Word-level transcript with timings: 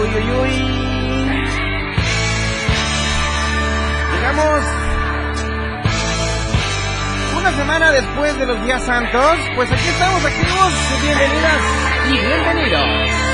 Uy, 0.00 0.08
uy, 0.08 0.30
uy. 0.40 0.50
Llegamos 4.14 4.64
una 7.36 7.52
semana 7.52 7.92
después 7.92 8.38
de 8.38 8.46
los 8.46 8.64
días 8.64 8.82
santos. 8.84 9.36
Pues 9.54 9.70
aquí 9.70 9.88
estamos 9.88 10.24
activos. 10.24 10.72
Bienvenidas 11.02 11.60
y 12.08 12.26
bienvenidos. 12.26 13.31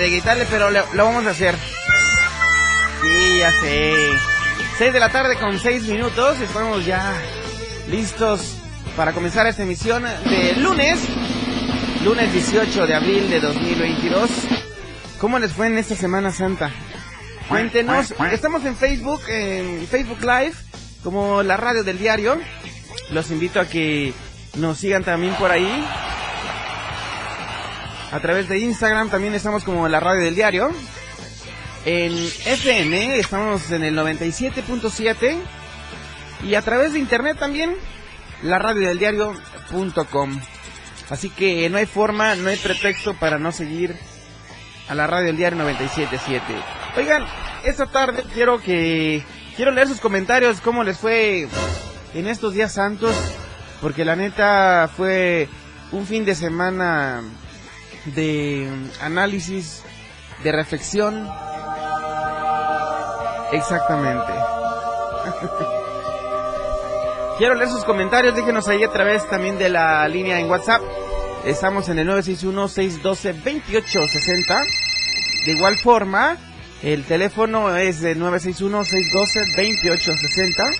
De 0.00 0.10
gritarle, 0.10 0.46
pero 0.50 0.70
lo, 0.70 0.84
vamos 0.94 1.26
a 1.26 1.30
hacer. 1.30 1.54
Sí, 3.02 3.38
ya 3.38 3.52
sé. 3.52 3.94
6 4.78 4.92
de 4.92 5.00
la 5.00 5.10
tarde 5.10 5.36
con 5.36 5.58
6 5.58 5.84
minutos. 5.84 6.40
Estamos 6.40 6.86
ya 6.86 7.14
listos 7.88 8.56
para 8.96 9.12
comenzar 9.12 9.46
esta 9.46 9.62
emisión 9.62 10.02
de 10.02 10.54
lunes. 10.56 10.98
Lunes 12.02 12.32
18 12.32 12.86
de 12.86 12.94
abril 12.94 13.28
de 13.28 13.40
2022. 13.40 14.30
¿Cómo 15.18 15.38
les 15.38 15.52
fue 15.52 15.66
en 15.66 15.76
esta 15.76 15.94
Semana 15.94 16.32
Santa? 16.32 16.70
Cuéntenos. 17.48 18.14
Estamos 18.32 18.64
en 18.64 18.76
Facebook, 18.76 19.20
en 19.28 19.86
Facebook 19.86 20.20
Live, 20.22 20.54
como 21.04 21.42
la 21.42 21.58
radio 21.58 21.84
del 21.84 21.98
diario. 21.98 22.40
Los 23.10 23.30
invito 23.30 23.60
a 23.60 23.66
que 23.66 24.14
nos 24.56 24.78
sigan 24.78 25.04
también 25.04 25.34
por 25.34 25.50
ahí. 25.50 25.86
A 28.12 28.18
través 28.20 28.48
de 28.48 28.58
Instagram 28.58 29.08
también 29.08 29.34
estamos 29.34 29.62
como 29.62 29.88
la 29.88 30.00
radio 30.00 30.22
del 30.22 30.34
diario. 30.34 30.70
En 31.84 32.12
FM 32.12 33.18
estamos 33.18 33.70
en 33.70 33.84
el 33.84 33.96
97.7. 33.96 35.36
Y 36.42 36.54
a 36.54 36.62
través 36.62 36.92
de 36.92 36.98
internet 36.98 37.38
también, 37.38 37.76
la 38.42 38.58
radio 38.58 38.88
del 38.88 38.98
diario.com. 38.98 40.40
Así 41.08 41.30
que 41.30 41.68
no 41.70 41.78
hay 41.78 41.86
forma, 41.86 42.34
no 42.34 42.48
hay 42.48 42.56
pretexto 42.56 43.14
para 43.14 43.38
no 43.38 43.52
seguir 43.52 43.96
a 44.88 44.94
la 44.94 45.06
radio 45.06 45.26
del 45.26 45.36
diario 45.36 45.58
97.7. 45.60 46.40
Oigan, 46.96 47.24
esta 47.64 47.86
tarde 47.86 48.24
quiero 48.34 48.60
que 48.60 49.22
quiero 49.54 49.70
leer 49.70 49.86
sus 49.86 50.00
comentarios, 50.00 50.60
cómo 50.60 50.82
les 50.82 50.98
fue 50.98 51.46
en 52.14 52.26
estos 52.26 52.54
días 52.54 52.72
santos, 52.72 53.14
porque 53.80 54.04
la 54.04 54.16
neta 54.16 54.90
fue 54.96 55.48
un 55.92 56.06
fin 56.06 56.24
de 56.24 56.34
semana 56.34 57.22
de 58.06 58.68
análisis, 59.00 59.82
de 60.42 60.52
reflexión. 60.52 61.28
Exactamente. 63.52 64.32
Quiero 67.38 67.54
leer 67.54 67.70
sus 67.70 67.84
comentarios, 67.84 68.34
déjenos 68.36 68.68
ahí 68.68 68.84
a 68.84 68.90
través 68.90 69.26
también 69.28 69.58
de 69.58 69.70
la 69.70 70.06
línea 70.08 70.38
en 70.38 70.48
WhatsApp. 70.50 70.82
Estamos 71.44 71.88
en 71.88 71.98
el 71.98 72.08
961-612-2860. 72.08 74.64
De 75.46 75.52
igual 75.52 75.76
forma, 75.76 76.36
el 76.82 77.04
teléfono 77.04 77.74
es 77.76 78.02
de 78.02 78.14
961-612-2860. 78.16 80.74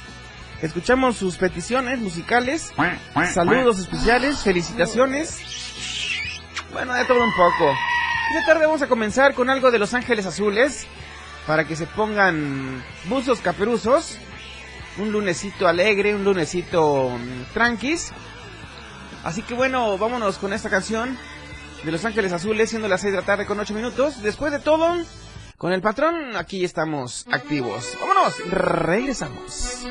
Escuchamos 0.61 1.17
sus 1.17 1.39
peticiones 1.39 1.99
musicales, 1.99 2.71
saludos 3.33 3.79
especiales, 3.79 4.41
felicitaciones. 4.41 5.41
Bueno, 6.73 6.95
de 6.95 7.05
todo 7.05 7.23
un 7.23 7.33
poco. 7.33 7.77
Esta 8.31 8.47
tarde 8.47 8.67
vamos 8.67 8.83
a 8.83 8.87
comenzar 8.87 9.35
con 9.35 9.51
algo 9.51 9.71
de 9.71 9.79
Los 9.79 9.93
Ángeles 9.93 10.25
Azules 10.27 10.87
para 11.47 11.65
que 11.65 11.75
se 11.75 11.87
pongan 11.87 12.85
buzos 13.07 13.41
caperuzos. 13.41 14.19
Un 14.99 15.11
lunesito 15.11 15.67
alegre, 15.67 16.15
un 16.15 16.25
lunesito 16.25 17.11
mm, 17.11 17.53
tranquis. 17.53 18.13
Así 19.25 19.43
que 19.43 19.55
bueno, 19.55 19.99
vámonos 19.99 20.39
con 20.39 20.53
esta 20.53 20.71
canción 20.71 21.19
de 21.83 21.93
Los 21.93 22.05
Ángeles 22.05 22.33
Azules, 22.33 22.71
siendo 22.71 22.89
las 22.89 23.01
6 23.01 23.13
de 23.13 23.21
la 23.21 23.27
tarde 23.27 23.47
con 23.47 23.59
8 23.59 23.75
minutos. 23.75 24.23
Después 24.23 24.53
de 24.53 24.61
todo, 24.61 24.95
con 25.59 25.73
el 25.73 25.81
patrón, 25.81 26.37
aquí 26.37 26.65
estamos 26.65 27.27
activos. 27.31 27.97
Vámonos, 28.01 28.39
regresamos. 28.49 29.85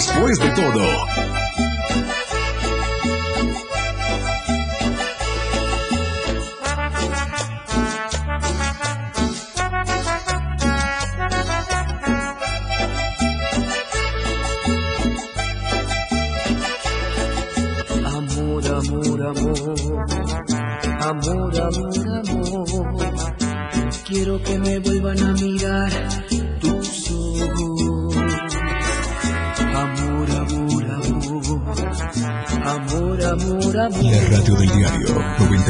Después 0.00 0.38
de 0.38 0.48
todo. 0.52 1.29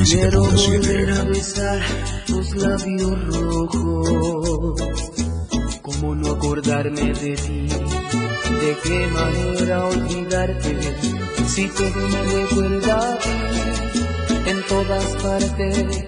97.7. 0.01 1.29
besar 1.29 1.81
tus 2.27 2.55
labios 2.57 3.37
rojos. 3.37 4.81
¿Cómo 5.83 6.15
no 6.15 6.31
acordarme 6.31 7.13
de 7.13 7.37
ti? 7.37 7.69
¿De 7.69 8.77
qué 8.83 9.07
manera 9.09 9.85
olvidarte? 9.89 10.79
Si 11.47 11.69
todo 11.69 12.09
me 12.09 12.23
recuerda 12.33 13.13
a 13.13 13.19
ti, 13.19 13.31
en 14.47 14.63
todas 14.69 15.05
partes 15.17 16.00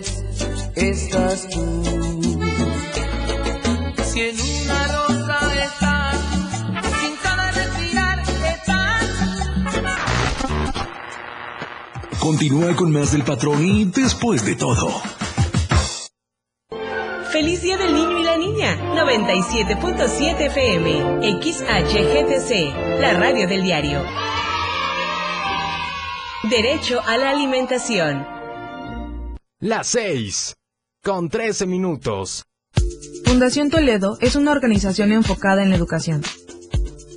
Continúa 12.23 12.77
con 12.77 12.93
más 12.93 13.11
del 13.11 13.25
patrón 13.25 13.67
y 13.67 13.85
después 13.85 14.45
de 14.45 14.55
todo. 14.55 14.89
Feliz 17.33 17.63
Día 17.63 17.77
del 17.77 17.93
Niño 17.93 18.21
y 18.21 18.23
la 18.23 18.37
Niña. 18.37 18.79
97.7 18.95 20.41
FM. 20.43 21.41
XHGTC. 21.43 23.01
La 23.01 23.15
radio 23.15 23.49
del 23.49 23.65
diario. 23.65 24.05
Derecho 26.49 27.01
a 27.05 27.19
la 27.19 27.31
alimentación. 27.31 28.25
Las 29.59 29.89
6. 29.89 30.55
Con 31.03 31.29
13 31.29 31.67
minutos. 31.67 32.45
Fundación 33.25 33.69
Toledo 33.69 34.17
es 34.21 34.37
una 34.37 34.53
organización 34.53 35.11
enfocada 35.11 35.65
en 35.65 35.71
la 35.71 35.77
educación. 35.77 36.23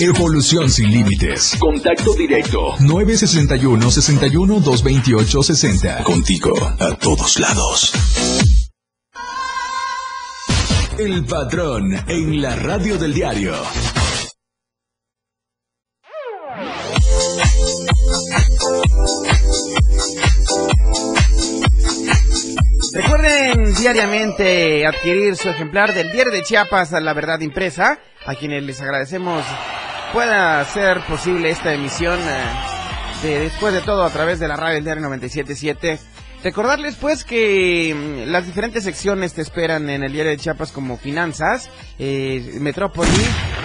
Evolución 0.00 0.68
sin 0.68 0.90
límites. 0.90 1.56
Contacto 1.58 2.14
directo. 2.14 2.74
961 2.80 3.90
61 3.90 4.60
228 4.60 5.42
60. 5.42 6.02
Contigo 6.02 6.52
a 6.80 6.94
todos 6.96 7.38
lados. 7.38 7.92
El 10.98 11.24
patrón 11.24 11.92
en 12.08 12.42
la 12.42 12.56
radio 12.56 12.98
del 12.98 13.14
diario. 13.14 13.54
Recuerden 22.92 23.74
diariamente 23.74 24.86
adquirir 24.86 25.36
su 25.36 25.48
ejemplar 25.48 25.94
del 25.94 26.12
Diario 26.12 26.32
de 26.32 26.42
Chiapas 26.42 26.92
a 26.92 27.00
la 27.00 27.12
verdad 27.12 27.40
impresa, 27.40 27.98
a 28.24 28.34
quienes 28.36 28.62
les 28.62 28.80
agradecemos 28.80 29.44
pueda 30.14 30.64
ser 30.66 31.00
posible 31.08 31.50
esta 31.50 31.74
emisión 31.74 32.20
eh, 32.20 33.26
de 33.26 33.40
después 33.40 33.74
de 33.74 33.80
todo 33.80 34.04
a 34.04 34.10
través 34.10 34.38
de 34.38 34.46
la 34.46 34.54
radio 34.54 34.76
del 34.76 34.84
Diario 34.84 35.02
977. 35.02 35.98
Recordarles 36.44 36.94
pues 36.94 37.24
que 37.24 37.92
mm, 37.92 38.30
las 38.30 38.46
diferentes 38.46 38.84
secciones 38.84 39.34
te 39.34 39.42
esperan 39.42 39.90
en 39.90 40.04
el 40.04 40.12
Diario 40.12 40.30
de 40.30 40.38
Chiapas 40.38 40.70
como 40.70 40.98
Finanzas, 40.98 41.68
eh, 41.98 42.58
Metrópoli, 42.60 43.10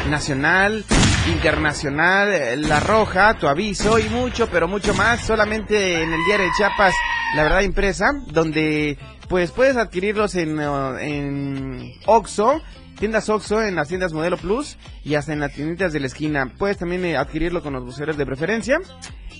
Nacional, 0.10 0.84
Internacional, 1.28 2.34
eh, 2.34 2.58
La 2.58 2.80
Roja, 2.80 3.36
Tu 3.36 3.48
Aviso 3.48 4.00
y 4.00 4.10
mucho, 4.10 4.50
pero 4.50 4.68
mucho 4.68 4.96
más 4.96 5.24
solamente 5.24 6.02
en 6.02 6.12
el 6.12 6.26
Diario 6.26 6.48
de 6.48 6.52
Chiapas, 6.58 6.96
La 7.36 7.44
Verdad 7.44 7.62
Impresa, 7.62 8.12
donde 8.26 8.98
pues 9.28 9.52
puedes 9.52 9.78
adquirirlos 9.78 10.34
en, 10.34 10.60
en 10.60 11.94
Oxxo, 12.08 12.60
tiendas 13.00 13.30
Oxxo, 13.30 13.64
en 13.64 13.76
las 13.76 13.88
tiendas 13.88 14.14
Modelo 14.14 14.38
Plus 14.38 14.78
y 15.04 15.16
hasta 15.16 15.34
en 15.34 15.40
las 15.40 15.54
tienditas 15.54 15.94
de 15.94 16.02
la 16.02 16.08
esquina. 16.08 16.52
Puedes 16.58 16.78
también 16.78 17.04
eh, 17.06 17.18
adquirirlo 17.18 17.64
con 17.64 17.74
los 17.74 17.84
buceros 17.84 18.18
de 18.18 18.26
preferencia. 18.26 18.78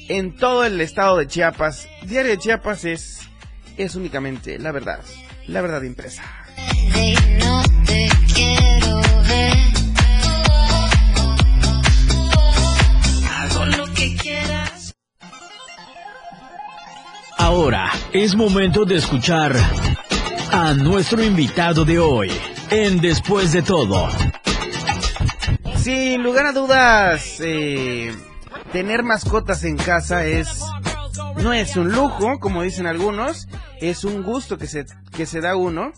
En 0.08 0.36
todo 0.36 0.66
el 0.66 0.80
estado 0.82 1.18
de 1.18 1.28
Chiapas, 1.28 1.88
Diario 2.04 2.32
de 2.32 2.38
Chiapas 2.38 2.86
es, 2.86 3.20
es 3.78 3.96
únicamente 3.96 4.58
la 4.58 4.72
verdad, 4.72 5.02
la 5.48 5.62
verdad 5.62 5.84
impresa. 5.84 6.24
Ahora 17.38 17.92
es 18.14 18.36
momento 18.36 18.86
de 18.86 18.96
escuchar 18.96 19.56
a 20.52 20.74
nuestro 20.74 21.24
invitado 21.24 21.84
de 21.84 22.00
hoy 22.00 22.32
en 22.72 23.02
Después 23.02 23.52
de 23.52 23.62
todo. 23.62 24.10
Sin 25.78 26.24
lugar 26.24 26.46
a 26.46 26.52
dudas, 26.52 27.40
eh, 27.40 28.14
tener 28.72 29.04
mascotas 29.04 29.64
en 29.64 29.78
casa 29.78 30.26
es 30.26 30.62
no 31.42 31.54
es 31.54 31.76
un 31.78 31.92
lujo, 31.92 32.40
como 32.40 32.62
dicen 32.62 32.86
algunos, 32.86 33.48
es 33.80 34.04
un 34.04 34.24
gusto 34.24 34.58
que 34.58 34.68
se 34.68 34.86
que 35.16 35.26
se 35.26 35.42
da 35.42 35.56
uno, 35.56 35.92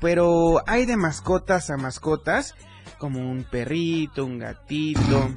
pero 0.00 0.62
hay 0.66 0.86
de 0.86 0.96
mascotas 0.96 1.70
a 1.70 1.76
mascotas, 1.76 2.54
como 2.98 3.20
un 3.20 3.44
perrito, 3.44 4.24
un 4.24 4.38
gatito, 4.38 5.30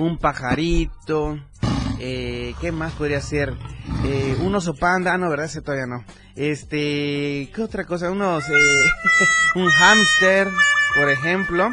un 0.00 0.18
pajarito, 0.18 1.38
eh, 1.98 2.54
¿qué 2.60 2.70
más 2.70 2.92
podría 2.92 3.20
ser? 3.20 3.54
Eh, 4.04 4.36
un 4.40 4.54
oso 4.54 4.74
panda, 4.74 5.12
ah, 5.12 5.18
no, 5.18 5.28
verdad, 5.28 5.46
ese 5.46 5.62
todavía 5.62 5.86
no. 5.86 6.04
Este, 6.36 7.50
¿qué 7.54 7.62
otra 7.62 7.84
cosa? 7.84 8.10
Unos, 8.10 8.48
eh, 8.48 8.84
un 9.56 9.70
hámster, 9.70 10.48
por 10.94 11.08
ejemplo. 11.10 11.70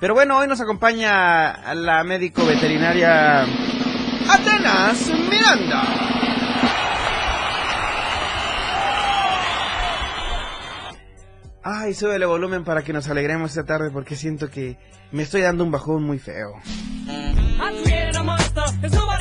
Pero 0.00 0.14
bueno, 0.14 0.38
hoy 0.38 0.46
nos 0.46 0.60
acompaña 0.60 1.74
la 1.74 2.04
médico 2.04 2.44
veterinaria 2.44 3.42
Atenas 4.28 5.10
Miranda. 5.30 5.82
Ay, 11.62 11.94
sube 11.94 12.14
el 12.14 12.26
volumen 12.26 12.62
para 12.62 12.82
que 12.82 12.92
nos 12.92 13.08
alegremos 13.08 13.50
esta 13.50 13.64
tarde 13.64 13.90
porque 13.90 14.14
siento 14.14 14.50
que 14.50 14.76
me 15.10 15.24
estoy 15.24 15.40
dando 15.40 15.64
un 15.64 15.72
bajón 15.72 16.04
muy 16.04 16.18
feo. 16.18 16.60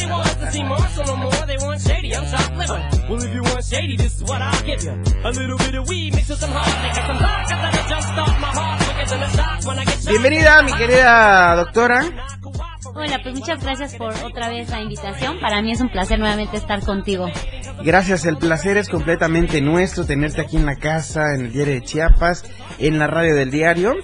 Cause 0.07 0.09
nobody 0.09 0.11
wants 0.11 0.35
to 0.35 0.51
see 0.51 0.63
Marshall 0.63 1.05
no 1.05 1.15
more. 1.17 1.45
They 1.45 1.57
want 1.57 1.81
shady, 1.81 2.15
I'm 2.15 2.25
top 2.25 2.57
living. 2.57 3.09
Well, 3.09 3.23
if 3.23 3.33
you 3.33 3.41
want 3.43 3.65
shady, 3.65 3.97
this 3.97 4.15
is 4.15 4.23
what 4.23 4.41
I'll 4.41 4.63
give 4.63 4.83
you. 4.83 4.91
A 5.23 5.31
little 5.31 5.57
bit 5.57 5.75
of 5.75 5.87
weed 5.87 6.15
mixed 6.15 6.29
with 6.29 6.39
some 6.39 6.51
hard 6.51 6.75
liquor, 6.83 7.05
some 7.07 7.19
vodka 7.19 7.55
that'll 7.55 7.85
jumpstart 7.91 8.39
my 8.39 8.47
heart 8.47 8.81
quicker 8.81 9.09
than 9.09 9.23
a 9.23 9.29
shot 9.29 9.65
when 9.65 9.79
I 9.79 9.85
get 9.85 9.99
shot. 9.99 10.09
Bienvenida, 10.09 10.63
mi 10.63 10.73
querida 10.73 11.55
doctora. 11.55 12.05
Hola, 12.97 13.19
pues 13.21 13.35
muchas 13.35 13.61
gracias 13.61 13.95
por 13.95 14.13
otra 14.23 14.47
vez 14.47 14.69
la 14.69 14.81
invitación. 14.81 15.39
Para 15.41 15.61
mí 15.61 15.71
es 15.71 15.81
un 15.81 15.89
placer 15.89 16.17
nuevamente 16.17 16.55
estar 16.55 16.81
contigo. 16.81 17.29
Gracias, 17.83 18.25
el 18.25 18.37
placer 18.37 18.77
es 18.77 18.87
completamente 18.87 19.59
nuestro 19.59 20.05
tenerte 20.05 20.41
aquí 20.41 20.55
en 20.55 20.65
la 20.65 20.75
casa, 20.75 21.33
en 21.33 21.45
el 21.45 21.51
diario 21.51 21.73
de 21.73 21.81
Chiapas, 21.81 22.45
en 22.79 22.97
la 22.97 23.07
radio 23.07 23.35
del 23.35 23.51
diario. 23.51 23.95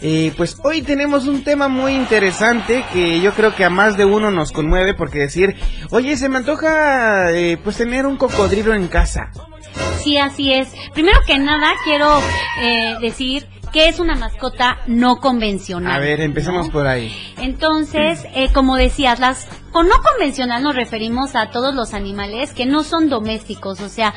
Eh, 0.00 0.32
pues 0.36 0.56
hoy 0.62 0.82
tenemos 0.82 1.26
un 1.26 1.42
tema 1.42 1.68
muy 1.68 1.94
interesante 1.94 2.84
que 2.92 3.20
yo 3.20 3.32
creo 3.34 3.54
que 3.54 3.64
a 3.64 3.70
más 3.70 3.96
de 3.96 4.04
uno 4.04 4.30
nos 4.30 4.52
conmueve 4.52 4.94
porque 4.94 5.18
decir, 5.18 5.56
oye, 5.90 6.16
se 6.16 6.28
me 6.28 6.38
antoja 6.38 7.32
eh, 7.32 7.58
pues 7.62 7.76
tener 7.76 8.06
un 8.06 8.16
cocodrilo 8.16 8.74
en 8.74 8.86
casa. 8.88 9.30
Sí, 10.02 10.16
así 10.16 10.52
es. 10.52 10.68
Primero 10.94 11.18
que 11.26 11.38
nada, 11.38 11.72
quiero 11.84 12.20
eh, 12.62 12.94
decir 13.00 13.46
que 13.72 13.88
es 13.88 14.00
una 14.00 14.14
mascota 14.14 14.78
no 14.86 15.16
convencional. 15.16 15.92
A 15.92 15.98
ver, 15.98 16.20
empecemos 16.20 16.66
¿no? 16.66 16.72
por 16.72 16.86
ahí. 16.86 17.12
Entonces, 17.36 18.24
eh, 18.34 18.50
como 18.52 18.76
decías, 18.76 19.18
las 19.18 19.46
con 19.72 19.88
no 19.88 19.96
convencional 20.00 20.62
nos 20.62 20.74
referimos 20.74 21.34
a 21.34 21.50
todos 21.50 21.74
los 21.74 21.92
animales 21.92 22.52
que 22.52 22.66
no 22.66 22.84
son 22.84 23.08
domésticos, 23.08 23.80
o 23.80 23.88
sea, 23.88 24.14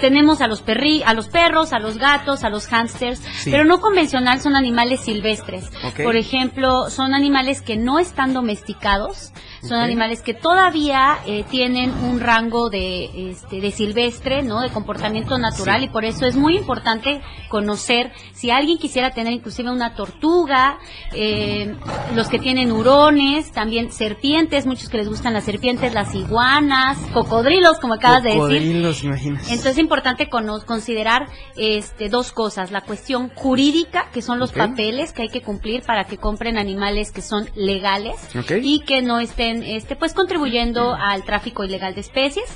tenemos 0.00 0.40
a 0.40 0.46
los 0.48 0.62
perri, 0.62 1.02
a 1.04 1.14
los 1.14 1.28
perros, 1.28 1.72
a 1.72 1.78
los 1.78 1.98
gatos, 1.98 2.44
a 2.44 2.50
los 2.50 2.66
hámsters, 2.66 3.20
Sí. 3.20 3.50
pero 3.50 3.64
no 3.64 3.80
convencional 3.80 4.40
son 4.40 4.56
animales 4.56 5.00
silvestres. 5.00 5.70
Por 6.02 6.16
ejemplo, 6.16 6.90
son 6.90 7.14
animales 7.14 7.62
que 7.62 7.76
no 7.76 7.98
están 7.98 8.32
domesticados, 8.34 9.32
Son 9.68 9.78
animales 9.78 10.22
que 10.22 10.34
todavía 10.34 11.18
eh, 11.26 11.44
tienen 11.50 11.90
un 12.04 12.20
rango 12.20 12.70
de, 12.70 13.30
este, 13.30 13.60
de 13.60 13.70
silvestre, 13.70 14.42
¿no? 14.42 14.60
De 14.60 14.70
comportamiento 14.70 15.38
natural 15.38 15.80
Sí. 15.80 15.86
y 15.86 15.88
por 15.88 16.04
eso 16.04 16.26
es 16.26 16.36
muy 16.36 16.56
importante 16.56 17.20
conocer 17.48 18.12
si 18.32 18.50
alguien 18.50 18.78
quisiera 18.78 19.10
tener 19.10 19.32
inclusive 19.32 19.70
una 19.70 19.94
tortuga, 19.94 20.78
eh, 21.14 21.74
los 22.14 22.28
que 22.28 22.38
tienen 22.38 22.72
hurones, 22.72 23.52
también 23.52 23.90
serpientes, 23.92 24.66
muchos 24.66 24.88
que 24.88 24.98
les 24.98 25.08
gustan 25.08 25.32
las 25.32 25.44
serpientes, 25.44 25.92
las 25.94 26.14
iguanas, 26.14 26.98
cocodrilos, 27.12 27.78
como 27.80 27.94
acabas 27.94 28.22
de 28.22 28.28
decir. 28.30 28.40
Cocodrilos, 28.42 29.02
imaginas. 29.04 29.42
Entonces 29.44 29.72
es 29.72 29.78
importante 29.78 30.28
cono- 30.28 30.64
considerar 30.64 31.26
este, 31.56 32.08
dos 32.08 32.32
cosas, 32.32 32.70
la 32.70 32.82
cuestión 32.82 33.30
jurídica, 33.34 34.08
que 34.12 34.22
son 34.22 34.38
los 34.38 34.52
papeles 34.52 35.12
que 35.12 35.22
hay 35.22 35.28
que 35.28 35.42
cumplir 35.42 35.82
para 35.82 36.04
que 36.04 36.18
compren 36.18 36.58
animales 36.58 37.12
que 37.12 37.22
son 37.22 37.48
legales 37.54 38.16
y 38.62 38.80
que 38.80 39.02
no 39.02 39.18
estén 39.20 39.55
este, 39.62 39.96
pues 39.96 40.14
contribuyendo 40.14 40.94
al 40.94 41.24
tráfico 41.24 41.64
ilegal 41.64 41.94
de 41.94 42.00
especies. 42.00 42.46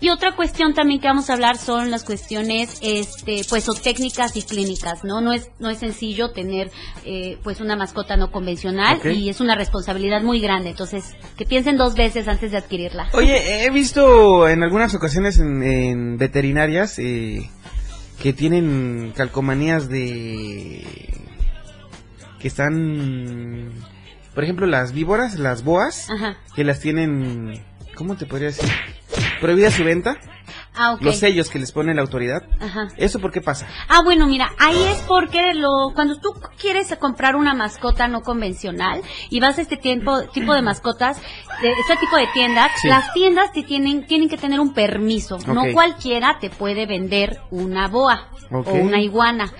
Y 0.00 0.10
otra 0.10 0.34
cuestión 0.36 0.74
también 0.74 1.00
que 1.00 1.06
vamos 1.06 1.30
a 1.30 1.34
hablar 1.34 1.56
son 1.56 1.90
las 1.90 2.04
cuestiones 2.04 2.78
este 2.82 3.42
pues 3.48 3.68
o 3.68 3.74
técnicas 3.74 4.36
y 4.36 4.42
clínicas, 4.42 5.04
¿no? 5.04 5.20
No 5.20 5.32
es 5.32 5.50
no 5.60 5.70
es 5.70 5.78
sencillo 5.78 6.32
tener 6.32 6.70
eh, 7.04 7.38
pues 7.42 7.60
una 7.60 7.76
mascota 7.76 8.16
no 8.16 8.30
convencional 8.30 9.00
y 9.04 9.28
es 9.30 9.40
una 9.40 9.54
responsabilidad 9.54 10.22
muy 10.22 10.40
grande, 10.40 10.70
entonces 10.70 11.14
que 11.38 11.46
piensen 11.46 11.76
dos 11.78 11.94
veces 11.94 12.28
antes 12.28 12.50
de 12.50 12.58
adquirirla. 12.58 13.08
Oye, 13.12 13.64
he 13.64 13.70
visto 13.70 14.48
en 14.48 14.62
algunas 14.62 14.94
ocasiones 14.94 15.38
en, 15.38 15.62
en 15.62 16.18
veterinarias 16.18 16.98
eh, 16.98 17.48
que 18.20 18.32
tienen 18.32 19.12
calcomanías 19.16 19.88
de... 19.88 20.84
que 22.40 22.48
están... 22.48 23.72
Por 24.34 24.44
ejemplo, 24.44 24.66
las 24.66 24.92
víboras, 24.92 25.38
las 25.38 25.62
boas, 25.64 26.10
Ajá. 26.10 26.36
que 26.54 26.64
las 26.64 26.80
tienen... 26.80 27.62
¿Cómo 27.94 28.16
te 28.16 28.26
podría 28.26 28.48
decir? 28.48 28.68
Prohibida 29.40 29.70
su 29.70 29.84
venta. 29.84 30.16
Ah, 30.76 30.94
ok. 30.94 31.02
Los 31.02 31.18
sellos 31.18 31.50
que 31.50 31.58
les 31.58 31.70
pone 31.72 31.94
la 31.94 32.02
autoridad. 32.02 32.42
Ajá. 32.60 32.88
¿Eso 32.96 33.20
por 33.20 33.30
qué 33.30 33.40
pasa? 33.40 33.66
Ah, 33.88 34.00
bueno, 34.04 34.26
mira, 34.26 34.50
ahí 34.58 34.82
es 34.84 34.98
porque 35.06 35.54
lo, 35.54 35.92
cuando 35.94 36.16
tú 36.18 36.34
quieres 36.60 36.94
comprar 36.96 37.36
una 37.36 37.54
mascota 37.54 38.08
no 38.08 38.22
convencional 38.22 39.02
y 39.30 39.40
vas 39.40 39.58
a 39.58 39.62
este 39.62 39.76
tiempo, 39.76 40.22
tipo 40.32 40.52
de 40.54 40.62
mascotas, 40.62 41.20
de 41.62 41.70
este 41.70 41.96
tipo 42.00 42.16
de 42.16 42.26
tiendas, 42.32 42.72
Sí. 42.82 42.88
las 42.88 43.12
tiendas 43.12 43.52
te 43.52 43.62
tienen, 43.62 44.06
tienen 44.06 44.28
que 44.28 44.36
tener 44.36 44.58
un 44.60 44.74
permiso. 44.74 45.38
No 45.46 45.62
cualquiera 45.72 46.38
te 46.40 46.50
puede 46.50 46.86
vender 46.86 47.40
una 47.50 47.88
boa 47.88 48.28
o 48.50 48.72
una 48.72 49.00
iguana. 49.00 49.52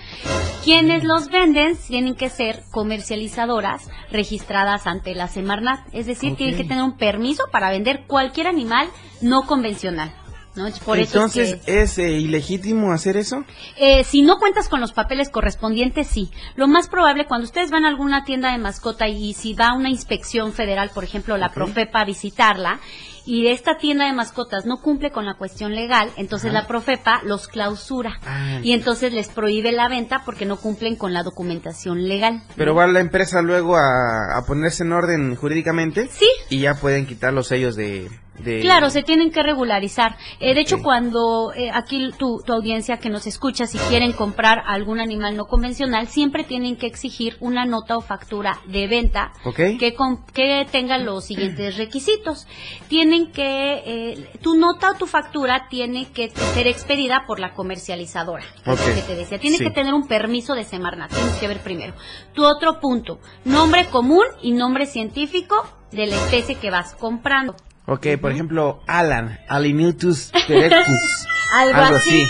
Quienes 0.65 1.05
los 1.05 1.29
venden 1.29 1.77
tienen 1.77 2.15
que 2.15 2.31
ser 2.31 2.63
comercializadoras 2.71 3.89
registradas 4.11 4.87
ante 4.87 5.15
la 5.15 5.29
Semarnat. 5.29 5.81
Es 5.93 6.07
decir, 6.07 6.37
tienen 6.37 6.57
que 6.57 6.65
tener 6.65 6.83
un 6.83 6.97
permiso 6.97 7.45
para 7.53 7.71
vender 7.71 8.05
cualquier 8.07 8.47
animal 8.47 8.89
no 9.21 9.43
convencional. 9.43 10.13
¿No? 10.57 10.67
Es 10.67 10.79
Por 10.79 10.99
eso 10.99 11.25
es 11.27 11.33
que- 11.33 11.41
Entonces, 11.43 11.69
¿es 11.69 11.99
eh, 11.99 12.13
ilegítimo 12.13 12.93
hacer 12.93 13.17
eso? 13.17 13.45
eh, 13.79 14.05
si 14.05 14.23
no 14.23 14.39
cuentas 14.39 14.69
con 14.69 14.81
los 14.81 14.93
papeles 14.93 15.29
correspondientes, 15.31 16.07
sí. 16.07 16.31
Lo 16.57 16.69
más 16.69 16.89
probable, 16.89 17.27
cuando 17.27 17.45
ustedes 17.47 17.71
van 17.71 17.85
a 17.85 17.89
alguna 17.89 18.25
tienda 18.25 18.53
de 18.53 18.59
mascota 18.59 19.09
y 19.09 19.35
si 19.35 19.55
va 19.55 19.73
una 19.75 19.91
inspección 19.91 20.53
federal, 20.53 20.91
por 20.95 21.05
ejemplo, 21.05 21.37
la. 21.37 21.49
Profepa 21.55 22.01
a 22.01 22.05
visitarla, 22.05 22.81
y 23.27 23.47
esta 23.47 23.79
tienda 23.79 24.05
de 24.07 24.13
mascotas 24.13 24.67
no 24.67 24.83
cumple 24.83 25.11
con 25.11 25.25
la 25.25 25.35
cuestión 25.35 25.75
legal, 25.75 26.11
entonces 26.17 26.51
Ajá. 26.51 26.61
la 26.63 26.67
Profepa 26.67 27.21
los 27.25 27.49
clausura. 27.49 28.19
Ah. 28.27 28.59
Y 28.63 28.73
entonces 28.73 29.13
les 29.15 29.29
prohíbe 29.29 29.73
la 29.73 29.89
venta 29.89 30.23
porque 30.27 30.45
no 30.45 30.57
cumplen 30.59 30.97
con 30.97 31.13
la 31.15 31.23
documentación 31.23 32.07
legal. 32.07 32.43
Pero 32.57 32.75
va 32.75 32.87
la 32.87 33.01
empresa 33.01 33.41
luego 33.41 33.77
a, 33.77 34.37
a 34.37 34.43
ponerse 34.47 34.83
en 34.83 34.93
orden 34.93 35.37
jurídicamente. 35.37 36.09
Sí. 36.13 36.27
Y 36.51 36.59
ya 36.61 36.75
pueden 36.75 37.07
quitar 37.07 37.33
los 37.33 37.47
sellos 37.47 37.77
de... 37.77 38.11
de- 38.39 38.61
Claro, 38.61 38.91
se 38.91 39.03
tienen 39.03 39.31
que 39.31 39.43
regularizar. 39.43 40.17
Eh, 40.41 40.55
de 40.55 40.61
hecho, 40.61 40.83
cuando 40.83 41.53
eh, 41.55 41.71
aquí 41.73 42.11
tu, 42.19 42.43
tu 42.45 42.53
audiencia 42.53 42.99
que 42.99 43.09
nos 43.11 43.27
escucha, 43.27 43.67
si 43.67 43.79
quieren 43.79 44.13
comprar 44.13 44.63
algún 44.67 45.01
animal 45.01 45.37
no 45.37 45.45
convencional, 45.47 46.09
siempre 46.09 46.45
tienen 46.45 46.77
que 46.77 46.87
exigir 46.87 47.37
una 47.41 47.65
nota 47.65 47.97
o 47.97 48.01
factura 48.01 48.59
de 48.67 48.87
venta 48.89 49.33
que, 49.79 49.95
con- 49.95 50.25
que 50.27 50.67
tenga 50.71 50.99
los 50.99 51.25
siguientes 51.27 51.77
requisitos. 51.79 52.47
Tienen 52.89 53.31
que, 53.33 53.83
eh, 53.87 54.31
tu 54.43 54.57
nota 54.57 54.91
o 54.91 54.95
tu 54.95 55.07
factura 55.07 55.69
tiene 55.71 56.07
que 56.13 56.31
ser 56.31 56.67
expedida 56.67 57.25
por 57.27 57.39
la 57.41 57.53
comercializadora. 57.55 58.45
que 58.65 59.03
te 59.03 59.15
decía. 59.17 59.39
Tiene 59.39 59.59
Sí. 59.59 59.65
que 59.65 59.71
tener 59.71 59.95
un 59.95 60.07
permiso 60.09 60.55
de 60.55 60.65
Semarnat. 60.65 61.11
Tienes 61.13 61.35
que 61.37 61.49
ver 61.49 61.61
primero. 61.61 61.95
Tu 62.35 62.45
otro 62.45 62.81
punto, 62.81 63.21
nombre 63.45 63.87
común 63.87 64.25
y 64.43 64.53
nombre 64.53 64.87
científico 64.87 65.55
de 65.93 66.07
la 66.07 66.17
especie 66.17 66.57
que 66.57 66.71
vas 66.71 66.95
comprando. 66.95 67.55
Ok, 67.87 68.07
por 68.21 68.33
ejemplo, 68.33 68.81
Alan, 68.87 69.39
Aliniutus 69.49 70.33
erectus. 70.49 71.27
Algo 71.53 71.97
así. 71.97 72.25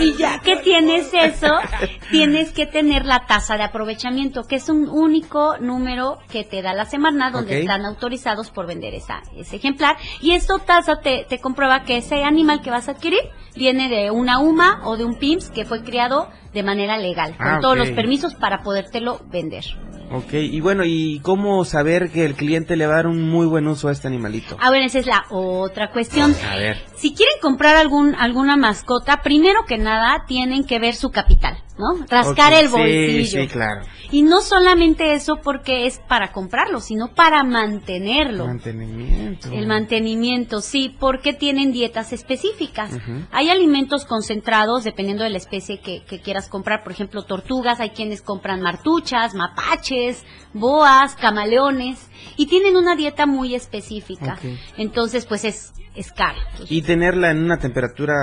Y 0.00 0.14
ya 0.18 0.38
que 0.40 0.56
tienes 0.56 1.10
eso, 1.12 1.58
tienes 2.10 2.52
que 2.52 2.64
tener 2.66 3.04
la 3.04 3.26
tasa 3.26 3.56
de 3.58 3.62
aprovechamiento, 3.62 4.44
que 4.44 4.56
es 4.56 4.68
un 4.70 4.88
único 4.88 5.58
número 5.58 6.18
que 6.30 6.42
te 6.42 6.62
da 6.62 6.72
la 6.72 6.86
Semarnat, 6.86 7.34
donde 7.34 7.60
están 7.60 7.84
autorizados 7.84 8.50
por 8.50 8.66
vender 8.66 8.94
esa, 8.94 9.22
ese 9.36 9.56
ejemplar. 9.56 9.96
Y 10.22 10.32
esta 10.32 10.58
tasa 10.58 11.00
te, 11.00 11.26
te 11.28 11.38
comprueba 11.38 11.84
que 11.84 11.98
ese 11.98 12.24
animal 12.24 12.62
que 12.62 12.70
vas 12.70 12.88
a 12.88 12.92
adquirir 12.92 13.20
viene 13.54 13.88
de 13.88 14.10
una 14.10 14.38
UMA 14.40 14.80
o 14.84 14.96
de 14.96 15.04
un 15.04 15.16
PIMS 15.16 15.50
que 15.50 15.66
fue 15.66 15.82
criado 15.82 16.30
de 16.54 16.62
manera 16.62 16.96
legal, 16.96 17.36
con 17.36 17.46
Ah, 17.46 17.58
todos 17.60 17.76
los 17.76 17.90
permisos 17.90 18.34
para 18.34 18.62
podértelo 18.62 19.20
vender. 19.26 19.64
Ok, 20.12 20.32
y 20.32 20.60
bueno, 20.60 20.82
¿y 20.84 21.20
cómo 21.20 21.64
saber 21.64 22.10
que 22.10 22.24
el 22.24 22.34
cliente 22.34 22.74
le 22.74 22.86
va 22.86 22.94
a 22.94 22.96
dar 22.96 23.06
un 23.06 23.30
muy 23.30 23.46
buen 23.46 23.68
uso 23.68 23.88
a 23.88 23.92
este 23.92 24.08
animalito? 24.08 24.56
A 24.60 24.70
ver, 24.70 24.82
esa 24.82 24.98
es 24.98 25.06
la 25.06 25.24
otra 25.30 25.92
cuestión. 25.92 26.34
A 26.50 26.56
ver. 26.56 26.78
Si 26.96 27.14
quieren 27.14 27.36
comprar 27.40 27.76
algún 27.76 28.16
alguna 28.16 28.56
mascota, 28.56 29.22
primero 29.22 29.60
que 29.68 29.78
nada 29.78 30.24
tienen 30.26 30.64
que 30.64 30.80
ver 30.80 30.96
su 30.96 31.10
capital, 31.10 31.58
¿no? 31.80 32.06
Rascar 32.08 32.52
el 32.52 32.68
bolsillo. 32.68 33.42
Sí, 33.42 33.48
claro. 33.48 33.82
Y 34.12 34.22
no 34.22 34.40
solamente 34.40 35.14
eso 35.14 35.36
porque 35.42 35.86
es 35.86 36.00
para 36.08 36.32
comprarlo, 36.32 36.80
sino 36.80 37.14
para 37.14 37.42
mantenerlo. 37.44 38.46
Mantenimiento. 38.46 39.50
El 39.52 39.66
mantenimiento, 39.66 40.60
sí, 40.60 40.94
porque 40.98 41.32
tienen 41.32 41.72
dietas 41.72 42.12
específicas. 42.12 42.92
Hay 43.30 43.50
alimentos 43.50 44.04
concentrados 44.04 44.84
dependiendo 44.84 45.24
de 45.24 45.30
la 45.30 45.38
especie 45.38 45.80
que, 45.80 46.04
que 46.04 46.20
quieras 46.20 46.48
comprar. 46.48 46.82
Por 46.82 46.92
ejemplo, 46.92 47.22
tortugas, 47.22 47.80
hay 47.80 47.90
quienes 47.90 48.20
compran 48.20 48.60
martuchas, 48.60 49.34
mapaches, 49.34 50.24
boas, 50.52 51.16
camaleones 51.16 52.10
y 52.36 52.46
tienen 52.46 52.76
una 52.76 52.96
dieta 52.96 53.26
muy 53.26 53.54
específica. 53.54 54.38
Entonces, 54.76 55.26
pues 55.26 55.44
es, 55.44 55.72
es 55.94 56.12
caro. 56.12 56.38
Y 56.68 56.82
tenerla 56.82 57.30
en 57.30 57.44
una 57.44 57.58
temperatura 57.58 58.14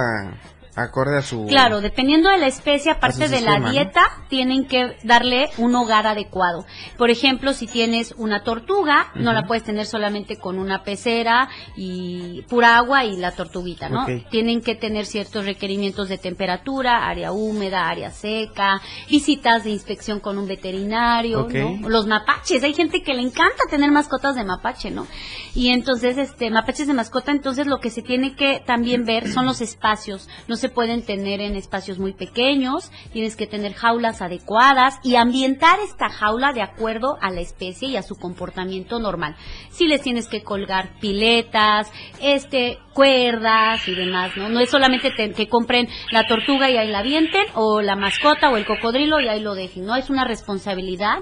acorde 0.77 1.17
a 1.17 1.21
su... 1.21 1.45
Claro, 1.47 1.81
dependiendo 1.81 2.29
de 2.29 2.37
la 2.37 2.47
especie, 2.47 2.91
aparte 2.91 3.27
de 3.27 3.41
la 3.41 3.71
dieta, 3.71 4.03
tienen 4.29 4.67
que 4.67 4.95
darle 5.03 5.49
un 5.57 5.75
hogar 5.75 6.05
adecuado. 6.05 6.65
Por 6.97 7.09
ejemplo, 7.09 7.53
si 7.53 7.65
tienes 7.65 8.13
una 8.17 8.43
tortuga, 8.43 9.11
no 9.15 9.33
la 9.33 9.47
puedes 9.47 9.63
tener 9.63 9.87
solamente 9.87 10.37
con 10.37 10.59
una 10.59 10.83
pecera 10.83 11.49
y 11.75 12.43
pura 12.43 12.77
agua 12.77 13.05
y 13.05 13.17
la 13.17 13.31
tortuguita, 13.31 13.89
¿no? 13.89 14.05
Tienen 14.29 14.61
que 14.61 14.75
tener 14.75 15.05
ciertos 15.05 15.45
requerimientos 15.45 16.09
de 16.09 16.17
temperatura, 16.17 17.07
área 17.07 17.31
húmeda, 17.31 17.89
área 17.89 18.11
seca, 18.11 18.81
visitas 19.09 19.63
de 19.63 19.71
inspección 19.71 20.19
con 20.19 20.37
un 20.37 20.47
veterinario. 20.47 21.47
¿no? 21.49 21.89
Los 21.89 22.05
mapaches, 22.05 22.63
hay 22.63 22.73
gente 22.73 23.01
que 23.01 23.13
le 23.13 23.21
encanta 23.21 23.63
tener 23.69 23.91
mascotas 23.91 24.35
de 24.35 24.43
mapache, 24.43 24.91
¿no? 24.91 25.07
Y 25.55 25.69
entonces, 25.69 26.17
este, 26.17 26.51
mapaches 26.51 26.87
de 26.87 26.93
mascota, 26.93 27.31
entonces 27.31 27.65
lo 27.65 27.79
que 27.79 27.89
se 27.89 28.03
tiene 28.03 28.35
que 28.35 28.61
también 28.65 29.05
ver 29.05 29.31
son 29.31 29.45
los 29.45 29.61
espacios. 29.61 30.29
No 30.47 30.55
se 30.55 30.66
pueden 30.69 31.03
tener 31.03 31.41
en 31.41 31.55
espacios 31.55 31.99
muy 31.99 32.13
pequeños, 32.13 32.91
tienes 33.13 33.35
que 33.35 33.47
tener 33.47 33.73
jaulas 33.73 34.21
adecuadas 34.21 34.95
y 35.03 35.15
ambientar 35.15 35.79
esta 35.79 36.09
jaula 36.09 36.53
de 36.53 36.61
acuerdo 36.61 37.17
a 37.21 37.29
la 37.31 37.41
especie 37.41 37.89
y 37.89 37.97
a 37.97 38.03
su 38.03 38.15
comportamiento 38.15 38.99
normal. 38.99 39.35
Si 39.69 39.87
les 39.87 40.01
tienes 40.01 40.27
que 40.27 40.43
colgar 40.43 40.99
piletas, 40.99 41.91
este, 42.21 42.77
cuerdas 42.93 43.87
y 43.87 43.95
demás, 43.95 44.31
¿no? 44.37 44.49
No 44.49 44.59
es 44.59 44.69
solamente 44.69 45.11
te- 45.11 45.31
que 45.31 45.47
compren 45.47 45.87
la 46.11 46.27
tortuga 46.27 46.69
y 46.69 46.77
ahí 46.77 46.89
la 46.89 46.99
avienten, 46.99 47.45
o 47.55 47.81
la 47.81 47.95
mascota 47.95 48.49
o 48.49 48.57
el 48.57 48.65
cocodrilo 48.65 49.19
y 49.19 49.27
ahí 49.27 49.39
lo 49.41 49.53
dejen, 49.55 49.85
¿no? 49.85 49.95
Es 49.95 50.09
una 50.09 50.25
responsabilidad 50.25 51.17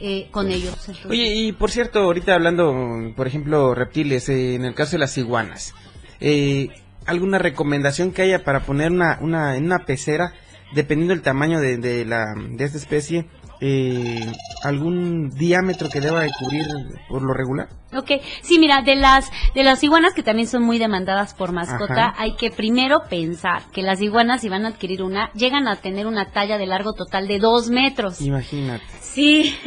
eh, 0.00 0.28
con 0.30 0.50
ellos. 0.50 0.74
entonces. 0.88 1.06
Oye, 1.06 1.34
y 1.34 1.52
por 1.52 1.70
cierto, 1.70 1.98
ahorita 2.00 2.34
hablando, 2.34 2.72
por 3.16 3.26
ejemplo, 3.26 3.74
reptiles, 3.74 4.28
eh, 4.28 4.54
en 4.54 4.64
el 4.64 4.74
caso 4.74 4.92
de 4.92 4.98
las 4.98 5.18
iguanas, 5.18 5.74
eh, 6.20 6.68
¿alguna 7.08 7.38
recomendación 7.38 8.12
que 8.12 8.22
haya 8.22 8.44
para 8.44 8.60
poner 8.60 8.92
una, 8.92 9.18
una, 9.20 9.56
en 9.56 9.64
una 9.64 9.80
pecera, 9.80 10.32
dependiendo 10.74 11.14
del 11.14 11.22
tamaño 11.22 11.60
de, 11.60 11.78
de 11.78 12.04
la, 12.04 12.34
de 12.36 12.64
esta 12.64 12.78
especie, 12.78 13.26
eh, 13.60 14.32
algún 14.62 15.30
diámetro 15.30 15.88
que 15.88 16.00
deba 16.00 16.20
de 16.20 16.30
cubrir 16.38 16.66
por 17.08 17.22
lo 17.22 17.34
regular? 17.34 17.68
Ok, 17.96 18.22
sí, 18.42 18.58
mira, 18.58 18.82
de 18.82 18.94
las 18.94 19.30
de 19.54 19.64
las 19.64 19.82
iguanas 19.82 20.14
que 20.14 20.22
también 20.22 20.46
son 20.46 20.62
muy 20.62 20.78
demandadas 20.78 21.34
por 21.34 21.52
mascota, 21.52 22.08
Ajá. 22.08 22.14
hay 22.18 22.36
que 22.36 22.50
primero 22.50 23.02
pensar 23.08 23.62
que 23.72 23.82
las 23.82 24.00
iguanas, 24.00 24.42
si 24.42 24.48
van 24.48 24.64
a 24.66 24.68
adquirir 24.68 25.02
una, 25.02 25.32
llegan 25.32 25.66
a 25.66 25.76
tener 25.76 26.06
una 26.06 26.26
talla 26.26 26.58
de 26.58 26.66
largo 26.66 26.92
total 26.92 27.26
de 27.26 27.38
dos 27.38 27.70
metros. 27.70 28.20
Imagínate. 28.20 28.84
Sí, 29.00 29.56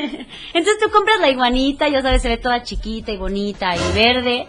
entonces 0.53 0.77
tú 0.81 0.89
compras 0.91 1.19
la 1.19 1.29
iguanita, 1.29 1.89
ya 1.89 2.01
sabes, 2.01 2.21
se 2.21 2.29
ve 2.29 2.37
toda 2.37 2.63
chiquita 2.63 3.11
y 3.11 3.17
bonita 3.17 3.75
y 3.75 3.93
verde, 3.93 4.47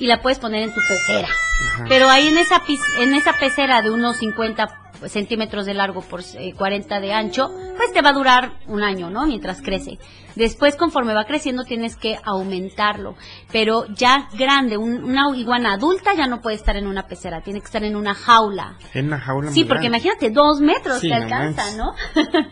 y 0.00 0.06
la 0.06 0.20
puedes 0.20 0.38
poner 0.40 0.62
en 0.64 0.74
tu 0.74 0.80
pecera. 0.80 1.28
Ajá. 1.74 1.84
Pero 1.88 2.08
ahí 2.08 2.26
en 2.28 2.38
esa, 2.38 2.60
en 2.98 3.14
esa 3.14 3.34
pecera 3.34 3.82
de 3.82 3.90
unos 3.90 4.16
50 4.16 4.76
centímetros 5.06 5.64
de 5.64 5.72
largo 5.72 6.02
por 6.02 6.20
eh, 6.34 6.52
40 6.54 7.00
de 7.00 7.12
ancho, 7.14 7.50
pues 7.76 7.90
te 7.92 8.02
va 8.02 8.10
a 8.10 8.12
durar 8.12 8.52
un 8.66 8.82
año, 8.82 9.08
¿no? 9.08 9.24
Mientras 9.26 9.62
crece. 9.62 9.98
Después, 10.36 10.76
conforme 10.76 11.14
va 11.14 11.24
creciendo, 11.24 11.64
tienes 11.64 11.96
que 11.96 12.18
aumentarlo. 12.22 13.14
Pero 13.50 13.86
ya 13.94 14.28
grande, 14.38 14.76
un- 14.76 15.02
una 15.04 15.34
iguana 15.34 15.72
adulta 15.74 16.12
ya 16.14 16.26
no 16.26 16.40
puede 16.42 16.56
estar 16.56 16.76
en 16.76 16.86
una 16.86 17.06
pecera, 17.06 17.40
tiene 17.40 17.60
que 17.60 17.66
estar 17.66 17.82
en 17.82 17.96
una 17.96 18.14
jaula. 18.14 18.76
En 18.92 19.06
una 19.06 19.18
jaula 19.20 19.50
Sí, 19.52 19.60
muy 19.60 19.68
porque 19.68 19.88
grande. 19.88 19.98
imagínate, 20.06 20.30
dos 20.30 20.60
metros 20.60 21.00
Sí, 21.00 21.08
te 21.08 21.14
alcanza. 21.14 21.62
¿no? 21.76 21.94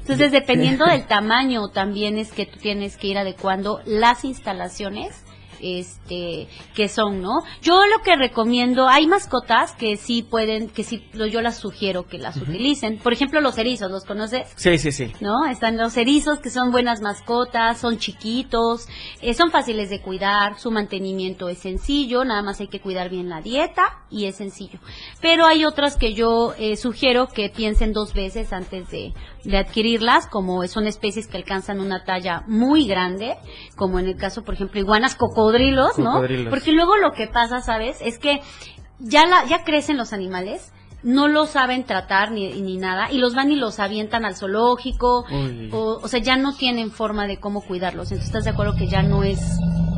Entonces, 0.00 0.30
dependiendo 0.30 0.86
del 0.86 1.06
tamaño, 1.06 1.68
también 1.70 2.18
es 2.18 2.30
que 2.32 2.46
tú 2.46 2.58
tienes 2.58 2.96
que 2.96 3.08
ir 3.08 3.18
adecuando 3.18 3.80
las 3.84 4.24
instalaciones 4.24 5.24
este 5.60 6.48
que 6.74 6.88
son, 6.88 7.20
¿no? 7.20 7.40
Yo 7.62 7.74
lo 7.86 8.02
que 8.02 8.16
recomiendo, 8.16 8.88
hay 8.88 9.06
mascotas 9.06 9.72
que 9.72 9.96
sí 9.96 10.22
pueden, 10.22 10.68
que 10.68 10.84
sí, 10.84 11.08
yo 11.12 11.40
las 11.40 11.58
sugiero 11.58 12.06
que 12.06 12.18
las 12.18 12.36
utilicen. 12.36 12.98
Por 12.98 13.12
ejemplo, 13.12 13.40
los 13.40 13.58
erizos, 13.58 13.90
¿los 13.90 14.04
conoces? 14.04 14.48
Sí, 14.56 14.78
sí, 14.78 14.92
sí. 14.92 15.12
¿no? 15.20 15.46
Están 15.50 15.76
los 15.76 15.96
erizos 15.96 16.40
que 16.40 16.50
son 16.50 16.70
buenas 16.70 17.00
mascotas, 17.00 17.78
son 17.78 17.98
chiquitos, 17.98 18.86
eh, 19.20 19.34
son 19.34 19.50
fáciles 19.50 19.90
de 19.90 20.00
cuidar, 20.00 20.58
su 20.58 20.70
mantenimiento 20.70 21.48
es 21.48 21.58
sencillo, 21.58 22.24
nada 22.24 22.42
más 22.42 22.60
hay 22.60 22.68
que 22.68 22.80
cuidar 22.80 23.10
bien 23.10 23.28
la 23.28 23.40
dieta 23.40 24.04
y 24.10 24.26
es 24.26 24.36
sencillo. 24.36 24.78
Pero 25.20 25.46
hay 25.46 25.64
otras 25.64 25.96
que 25.96 26.14
yo 26.14 26.54
eh, 26.58 26.76
sugiero 26.76 27.28
que 27.28 27.48
piensen 27.48 27.92
dos 27.92 28.14
veces 28.14 28.52
antes 28.52 28.88
de, 28.90 29.12
de 29.44 29.58
adquirirlas, 29.58 30.26
como 30.26 30.66
son 30.66 30.86
especies 30.86 31.26
que 31.26 31.36
alcanzan 31.36 31.80
una 31.80 32.04
talla 32.04 32.42
muy 32.46 32.86
grande, 32.86 33.36
como 33.76 33.98
en 33.98 34.06
el 34.06 34.16
caso, 34.16 34.42
por 34.42 34.54
ejemplo, 34.54 34.80
iguanas 34.80 35.16
cocodrilos, 35.46 35.98
¿no? 35.98 36.22
Porque 36.50 36.72
luego 36.72 36.96
lo 36.96 37.12
que 37.12 37.26
pasa, 37.26 37.60
¿sabes? 37.60 37.98
Es 38.00 38.18
que 38.18 38.40
ya 38.98 39.26
la, 39.26 39.44
ya 39.46 39.64
crecen 39.64 39.96
los 39.96 40.12
animales, 40.12 40.72
no 41.02 41.28
los 41.28 41.50
saben 41.50 41.84
tratar 41.84 42.32
ni, 42.32 42.60
ni 42.60 42.78
nada, 42.78 43.10
y 43.12 43.18
los 43.18 43.34
van 43.34 43.50
y 43.52 43.56
los 43.56 43.78
avientan 43.78 44.24
al 44.24 44.36
zoológico, 44.36 45.24
o, 45.72 46.00
o 46.02 46.08
sea, 46.08 46.20
ya 46.20 46.36
no 46.36 46.54
tienen 46.54 46.90
forma 46.90 47.26
de 47.26 47.38
cómo 47.38 47.60
cuidarlos. 47.62 48.10
Entonces, 48.10 48.26
¿estás 48.26 48.44
de 48.44 48.50
acuerdo 48.50 48.74
que 48.76 48.88
ya 48.88 49.02
no 49.02 49.22
es 49.22 49.40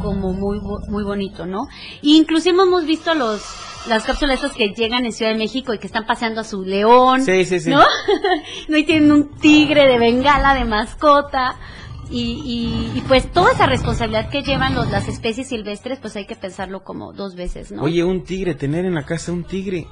como 0.02 0.32
muy 0.32 0.60
muy 0.88 1.02
bonito, 1.02 1.46
¿no? 1.46 1.66
Y 2.02 2.16
inclusive 2.16 2.62
hemos 2.62 2.84
visto 2.84 3.14
los 3.14 3.42
las 3.88 4.04
cápsulas 4.04 4.36
estas 4.36 4.52
que 4.52 4.68
llegan 4.68 5.04
en 5.06 5.12
Ciudad 5.12 5.32
de 5.32 5.38
México 5.38 5.72
y 5.72 5.78
que 5.78 5.86
están 5.86 6.06
paseando 6.06 6.40
a 6.40 6.44
su 6.44 6.62
león, 6.62 7.22
Sí, 7.22 7.44
sí, 7.44 7.60
sí. 7.60 7.70
¿no? 7.70 7.82
no 8.68 8.76
y 8.76 8.84
tienen 8.84 9.12
un 9.12 9.30
tigre 9.36 9.86
de 9.86 9.98
bengala 9.98 10.54
de 10.54 10.64
mascota. 10.64 11.56
Y, 12.10 12.42
y, 12.44 12.98
y 12.98 13.00
pues 13.02 13.30
toda 13.30 13.52
esa 13.52 13.66
responsabilidad 13.66 14.30
que 14.30 14.42
llevan 14.42 14.74
los, 14.74 14.90
las 14.90 15.08
especies 15.08 15.48
silvestres, 15.48 15.98
pues 16.00 16.16
hay 16.16 16.26
que 16.26 16.36
pensarlo 16.36 16.82
como 16.82 17.12
dos 17.12 17.34
veces, 17.34 17.70
¿no? 17.70 17.82
Oye, 17.82 18.02
un 18.02 18.24
tigre, 18.24 18.54
tener 18.54 18.84
en 18.86 18.94
la 18.94 19.04
casa 19.04 19.32
un 19.32 19.44
tigre, 19.44 19.86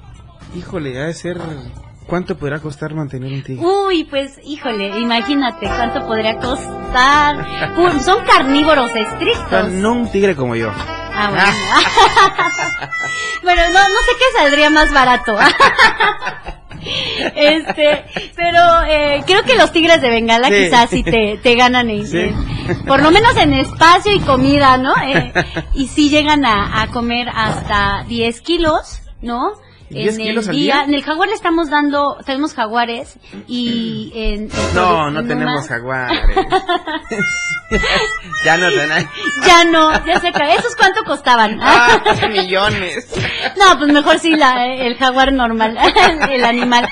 híjole, 0.56 0.98
ha 0.98 1.06
de 1.06 1.14
ser... 1.14 1.38
¿Cuánto 2.06 2.38
podrá 2.38 2.60
costar 2.60 2.94
mantener 2.94 3.32
un 3.32 3.42
tigre? 3.42 3.66
Uy, 3.66 4.04
pues, 4.04 4.38
híjole, 4.44 4.96
imagínate 5.00 5.66
cuánto 5.66 6.06
podría 6.06 6.36
costar. 6.38 7.44
Uy, 7.76 7.98
son 8.00 8.24
carnívoros 8.24 8.94
estrictos. 8.94 9.72
no 9.72 9.92
un 9.92 10.08
tigre 10.08 10.36
como 10.36 10.54
yo. 10.54 10.70
Ah, 10.70 11.30
bueno. 11.30 11.44
bueno, 13.42 13.62
no, 13.72 13.72
no 13.72 13.78
sé 13.88 14.12
qué 14.18 14.38
saldría 14.38 14.70
más 14.70 14.92
barato. 14.92 15.36
este, 17.36 18.04
pero 18.36 18.60
eh, 18.88 19.22
creo 19.26 19.42
que 19.42 19.54
los 19.56 19.72
tigres 19.72 20.00
de 20.00 20.10
Bengala 20.10 20.48
Sí. 20.48 20.54
quizás 20.54 20.90
sí 20.90 21.02
te, 21.02 21.38
te 21.42 21.54
ganan 21.54 21.90
en, 21.90 22.06
Sí. 22.06 22.18
en- 22.18 22.84
por 22.86 23.02
lo 23.02 23.10
menos 23.10 23.36
en 23.36 23.52
espacio 23.52 24.12
y 24.12 24.20
comida, 24.20 24.76
¿no? 24.76 24.94
Eh, 24.96 25.32
y 25.74 25.88
sí 25.88 26.08
llegan 26.10 26.44
a, 26.44 26.82
a 26.82 26.88
comer 26.88 27.28
hasta 27.34 28.04
10 28.08 28.40
kilos, 28.40 29.00
¿no? 29.22 29.52
¿10 29.90 30.10
en 30.10 30.16
kilos 30.16 30.44
el 30.46 30.50
al 30.50 30.56
día, 30.56 30.74
día? 30.74 30.84
en 30.84 30.94
el 30.94 31.02
jaguar 31.02 31.28
le 31.28 31.34
estamos 31.34 31.70
dando, 31.70 32.16
tenemos 32.24 32.54
jaguares 32.54 33.18
y 33.46 34.12
en, 34.14 34.42
en 34.44 34.74
No, 34.74 35.10
no 35.10 35.20
en 35.20 35.28
tenemos 35.28 35.68
jaguares. 35.68 36.18
ya 38.44 38.56
no 38.56 38.68
tenemos. 38.68 39.10
Ya 39.46 39.64
no, 39.64 40.06
ya 40.06 40.20
se 40.20 40.30
cae. 40.32 40.54
¿Esos 40.56 40.76
cuánto 40.76 41.02
costaban? 41.04 41.58
Ah, 41.60 42.00
millones. 42.30 43.08
No, 43.58 43.78
pues 43.78 43.90
mejor 43.90 44.18
sí 44.18 44.34
la, 44.36 44.66
el 44.66 44.96
jaguar 44.96 45.32
normal, 45.32 45.78
el 46.30 46.44
animal. 46.44 46.86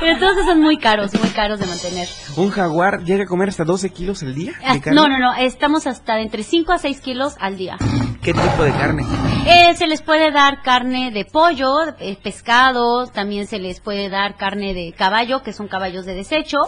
Pero 0.00 0.18
todos 0.18 0.46
son 0.46 0.62
muy 0.62 0.78
caros, 0.78 1.12
muy 1.20 1.28
caros 1.30 1.58
de 1.60 1.66
mantener. 1.66 2.08
¿Un 2.36 2.50
jaguar 2.50 3.02
llega 3.04 3.24
a 3.24 3.26
comer 3.26 3.50
hasta 3.50 3.64
12 3.64 3.90
kilos 3.90 4.22
al 4.22 4.34
día? 4.34 4.52
Ah? 4.64 4.76
No, 4.92 5.08
no, 5.08 5.18
no, 5.18 5.34
estamos 5.34 5.86
hasta 5.86 6.14
de 6.14 6.22
entre 6.22 6.42
5 6.42 6.72
a 6.72 6.78
6 6.78 7.00
kilos 7.00 7.34
al 7.38 7.56
día. 7.58 7.76
¿Qué 8.22 8.32
tipo 8.32 8.62
de 8.62 8.72
carne? 8.72 9.04
Eh, 9.46 9.74
se 9.76 9.86
les 9.86 10.00
puede 10.02 10.30
dar 10.32 10.62
carne 10.62 11.10
de 11.12 11.24
pollo, 11.24 11.55
eh, 12.00 12.16
pescado, 12.22 13.06
también 13.06 13.46
se 13.46 13.58
les 13.58 13.80
puede 13.80 14.08
dar 14.08 14.36
carne 14.36 14.74
de 14.74 14.92
caballo, 14.92 15.42
que 15.42 15.52
son 15.52 15.68
caballos 15.68 16.06
de 16.06 16.14
desecho. 16.14 16.58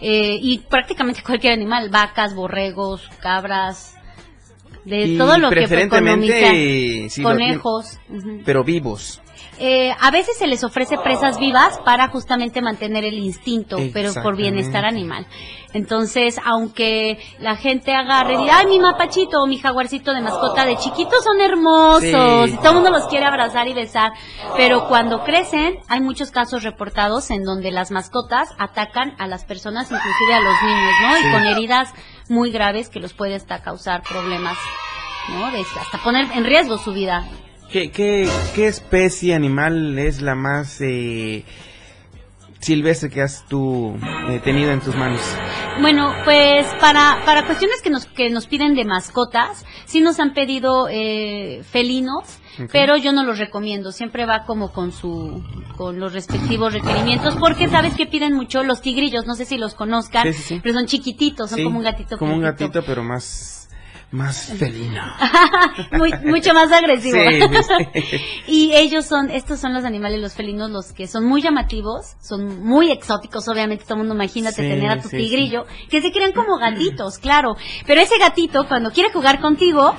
Eh, 0.00 0.38
y 0.40 0.58
prácticamente 0.58 1.22
cualquier 1.26 1.52
animal, 1.52 1.90
vacas, 1.90 2.34
borregos, 2.34 3.08
cabras, 3.20 3.96
de 4.84 5.06
Y 5.06 5.18
todo 5.18 5.38
lo 5.38 5.48
que 5.48 5.56
preferentemente, 5.56 7.08
conejos. 7.22 7.98
Pero 8.44 8.64
vivos. 8.64 9.22
Eh, 9.58 9.92
a 10.00 10.10
veces 10.10 10.36
se 10.38 10.46
les 10.46 10.64
ofrece 10.64 10.96
presas 10.98 11.38
vivas 11.38 11.78
para 11.84 12.08
justamente 12.08 12.60
mantener 12.62 13.04
el 13.04 13.18
instinto, 13.18 13.76
pero 13.92 14.12
por 14.22 14.36
bienestar 14.36 14.84
animal. 14.84 15.26
Entonces, 15.72 16.38
aunque 16.44 17.18
la 17.40 17.56
gente 17.56 17.92
agarre 17.94 18.34
y 18.34 18.36
diga, 18.38 18.58
ay, 18.58 18.66
mi 18.66 18.78
mapachito 18.78 19.42
o 19.42 19.46
mi 19.46 19.58
jaguarcito 19.58 20.12
de 20.14 20.20
mascota 20.20 20.64
de 20.66 20.76
chiquitos 20.76 21.24
son 21.24 21.40
hermosos 21.40 22.00
Sí. 22.48 22.54
y 22.54 22.56
todo 22.58 22.68
el 22.70 22.74
mundo 22.74 22.90
los 22.90 23.06
quiere 23.08 23.26
abrazar 23.26 23.66
y 23.66 23.74
besar, 23.74 24.12
pero 24.56 24.86
cuando 24.88 25.24
crecen 25.24 25.78
hay 25.88 26.00
muchos 26.00 26.30
casos 26.30 26.62
reportados 26.62 27.30
en 27.30 27.42
donde 27.42 27.72
las 27.72 27.90
mascotas 27.90 28.50
atacan 28.58 29.14
a 29.18 29.26
las 29.26 29.44
personas, 29.44 29.90
inclusive 29.90 30.34
a 30.34 30.40
los 30.40 30.62
niños, 30.62 30.92
¿no? 31.02 31.14
Sí. 31.16 31.22
Y 31.26 31.32
con 31.32 31.46
heridas 31.46 31.92
muy 32.28 32.50
graves 32.52 32.88
que 32.88 33.00
los 33.00 33.12
puede 33.12 33.34
hasta 33.34 33.60
causar 33.62 34.02
problemas, 34.02 34.56
¿no? 35.28 35.50
De- 35.50 35.60
hasta 35.80 35.98
poner 36.04 36.30
en 36.34 36.44
riesgo 36.44 36.78
su 36.78 36.92
vida. 36.92 37.24
¿Qué, 37.70 37.90
qué, 37.90 38.28
qué 38.54 38.66
especie 38.66 39.34
animal 39.34 39.98
es 39.98 40.22
la 40.22 40.34
más 40.36 40.80
eh, 40.80 41.44
silvestre 42.60 43.10
que 43.10 43.20
has 43.20 43.44
tú 43.48 43.96
eh, 44.28 44.40
tenido 44.44 44.70
en 44.70 44.80
tus 44.80 44.94
manos? 44.94 45.20
Bueno, 45.80 46.12
pues 46.24 46.66
para, 46.80 47.22
para 47.24 47.46
cuestiones 47.46 47.82
que 47.82 47.90
nos, 47.90 48.06
que 48.06 48.30
nos 48.30 48.46
piden 48.46 48.74
de 48.74 48.84
mascotas, 48.84 49.64
sí 49.86 50.00
nos 50.00 50.20
han 50.20 50.34
pedido 50.34 50.88
eh, 50.88 51.62
felinos, 51.64 52.38
pero 52.70 52.96
yo 52.96 53.12
no 53.12 53.24
los 53.24 53.38
recomiendo. 53.38 53.90
Siempre 53.90 54.24
va 54.24 54.44
como 54.46 54.70
con 54.70 54.92
su, 54.92 55.42
con 55.76 55.98
los 55.98 56.12
respectivos 56.12 56.72
requerimientos, 56.72 57.34
porque 57.40 57.68
sabes 57.68 57.94
que 57.94 58.06
piden 58.06 58.34
mucho 58.34 58.62
los 58.62 58.80
tigrillos, 58.82 59.26
no 59.26 59.34
sé 59.34 59.44
si 59.46 59.58
los 59.58 59.74
conozcan, 59.74 60.22
Sí, 60.28 60.32
sí, 60.34 60.42
sí. 60.42 60.60
pero 60.62 60.76
son 60.78 60.86
chiquititos, 60.86 61.50
son 61.50 61.64
como 61.64 61.78
un 61.78 61.84
gatito. 61.84 62.16
Como 62.18 62.34
un 62.34 62.42
gatito, 62.42 62.82
pero 62.86 63.02
más, 63.02 63.63
más 64.10 64.52
felino. 64.58 65.02
Muy, 65.92 66.12
mucho 66.24 66.54
más 66.54 66.70
agresivo. 66.70 67.18
Sí, 67.18 68.02
sí. 68.02 68.16
y 68.46 68.72
ellos 68.74 69.06
son, 69.06 69.30
estos 69.30 69.60
son 69.60 69.74
los 69.74 69.84
animales, 69.84 70.20
los 70.20 70.34
felinos, 70.34 70.70
los 70.70 70.92
que 70.92 71.06
son 71.06 71.24
muy 71.24 71.42
llamativos, 71.42 72.14
son 72.20 72.64
muy 72.64 72.90
exóticos, 72.90 73.48
obviamente 73.48 73.84
todo 73.84 73.94
el 73.94 73.98
mundo 74.00 74.14
imagínate 74.14 74.62
Sí, 74.62 74.68
tener 74.68 74.90
a 74.90 75.00
tu 75.00 75.08
tigrillo, 75.08 75.66
que 75.90 76.00
se 76.00 76.12
crean 76.12 76.32
como 76.32 76.58
gatitos, 76.58 77.18
claro. 77.18 77.56
Pero 77.86 78.00
ese 78.00 78.18
gatito, 78.18 78.66
cuando 78.68 78.90
quiere 78.90 79.12
jugar 79.12 79.40
contigo, 79.40 79.94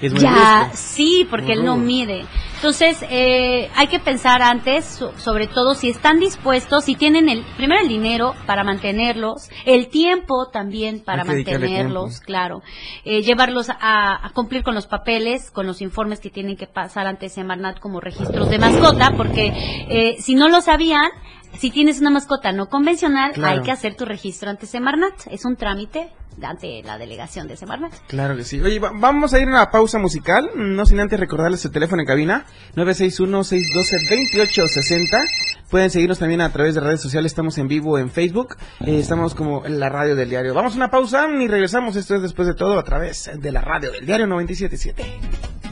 Es 0.00 0.14
ya, 0.14 0.70
sí, 0.74 1.26
porque 1.30 1.52
él 1.52 1.64
no 1.64 1.76
mide. 1.76 2.24
Entonces, 2.60 2.98
eh, 3.08 3.70
hay 3.74 3.86
que 3.86 3.98
pensar 4.00 4.42
antes, 4.42 4.84
so- 4.84 5.18
sobre 5.18 5.46
todo 5.46 5.74
si 5.74 5.88
están 5.88 6.20
dispuestos, 6.20 6.84
si 6.84 6.94
tienen 6.94 7.30
el, 7.30 7.42
primero 7.56 7.80
el 7.80 7.88
dinero 7.88 8.34
para 8.44 8.64
mantenerlos, 8.64 9.48
el 9.64 9.88
tiempo 9.88 10.48
también 10.52 11.00
para 11.00 11.24
mantenerlos, 11.24 12.20
claro. 12.20 12.60
Eh, 13.06 13.22
llevarlos 13.22 13.70
a, 13.70 14.26
a 14.26 14.30
cumplir 14.34 14.62
con 14.62 14.74
los 14.74 14.86
papeles, 14.86 15.50
con 15.50 15.66
los 15.66 15.80
informes 15.80 16.20
que 16.20 16.28
tienen 16.28 16.58
que 16.58 16.66
pasar 16.66 17.06
ante 17.06 17.30
Semarnat 17.30 17.78
como 17.80 17.98
registros 17.98 18.50
de 18.50 18.58
mascota, 18.58 19.12
porque 19.16 19.52
eh, 19.88 20.16
si 20.20 20.34
no 20.34 20.50
lo 20.50 20.60
sabían, 20.60 21.08
si 21.56 21.70
tienes 21.70 21.98
una 22.02 22.10
mascota 22.10 22.52
no 22.52 22.66
convencional, 22.68 23.32
Claro. 23.32 23.56
hay 23.60 23.62
que 23.64 23.72
hacer 23.72 23.96
tu 23.96 24.04
registro 24.04 24.50
ante 24.50 24.66
Semarnat. 24.66 25.14
Es 25.30 25.46
un 25.46 25.56
trámite 25.56 26.10
ante 26.42 26.82
la 26.84 26.96
delegación 26.96 27.48
de 27.48 27.56
Semarnat. 27.56 27.92
Claro 28.06 28.36
que 28.36 28.44
sí. 28.44 28.60
Oye, 28.60 28.78
va- 28.78 28.92
vamos 28.94 29.34
a 29.34 29.38
ir 29.40 29.46
a 29.48 29.50
una 29.50 29.70
pausa 29.70 29.98
musical, 29.98 30.50
no 30.54 30.86
sin 30.86 31.00
antes 31.00 31.18
recordarles 31.18 31.64
el 31.64 31.72
teléfono 31.72 32.02
en 32.02 32.06
cabina, 32.06 32.46
961-612-2860. 32.76 35.26
Pueden 35.70 35.90
seguirnos 35.90 36.18
también 36.18 36.40
a 36.40 36.52
través 36.52 36.74
de 36.74 36.80
redes 36.80 37.00
sociales. 37.00 37.30
Estamos 37.30 37.56
en 37.58 37.68
vivo 37.68 37.98
en 37.98 38.10
Facebook. 38.10 38.56
Eh, 38.84 38.98
estamos 38.98 39.34
como 39.34 39.64
en 39.64 39.78
la 39.78 39.88
radio 39.88 40.16
del 40.16 40.28
diario. 40.28 40.52
Vamos 40.52 40.74
a 40.74 40.76
una 40.76 40.90
pausa 40.90 41.28
y 41.28 41.46
regresamos. 41.46 41.94
Esto 41.96 42.16
es 42.16 42.22
después 42.22 42.48
de 42.48 42.54
todo 42.54 42.78
a 42.78 42.84
través 42.84 43.30
de 43.34 43.52
la 43.52 43.60
radio 43.60 43.92
del 43.92 44.04
diario 44.04 44.26
977. 44.26 45.69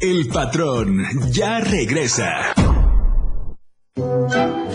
El 0.00 0.28
patrón 0.28 1.04
ya 1.30 1.60
regresa. 1.60 2.54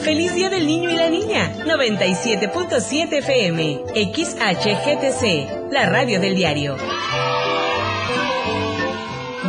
Feliz 0.03 0.35
Día 0.35 0.51
del 0.51 0.67
Niño 0.67 0.91
y 0.91 0.97
la 0.97 1.09
Niña. 1.09 1.65
97.7 1.65 3.11
FM. 3.11 3.85
XHGTC. 4.13 5.71
La 5.71 5.89
radio 5.89 6.19
del 6.19 6.35
diario. 6.35 6.77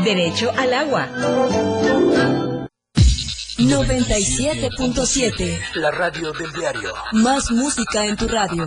Derecho 0.03 0.51
al 0.57 0.73
agua. 0.73 1.11
97.7. 3.59 5.61
La 5.75 5.91
radio 5.91 6.33
del 6.33 6.53
diario. 6.53 6.95
Más 7.13 7.51
música 7.51 8.07
en 8.07 8.17
tu 8.17 8.27
radio. 8.29 8.67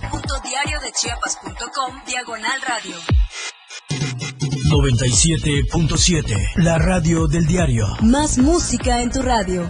www.diariodechiapas.com 1.01 1.95
Diagonal 2.05 2.61
Radio. 2.67 2.95
97.7. 4.69 6.63
La 6.63 6.77
radio 6.77 7.27
del 7.27 7.45
diario. 7.45 7.87
Más 8.01 8.37
música 8.37 9.01
en 9.01 9.11
tu 9.11 9.21
radio. 9.21 9.67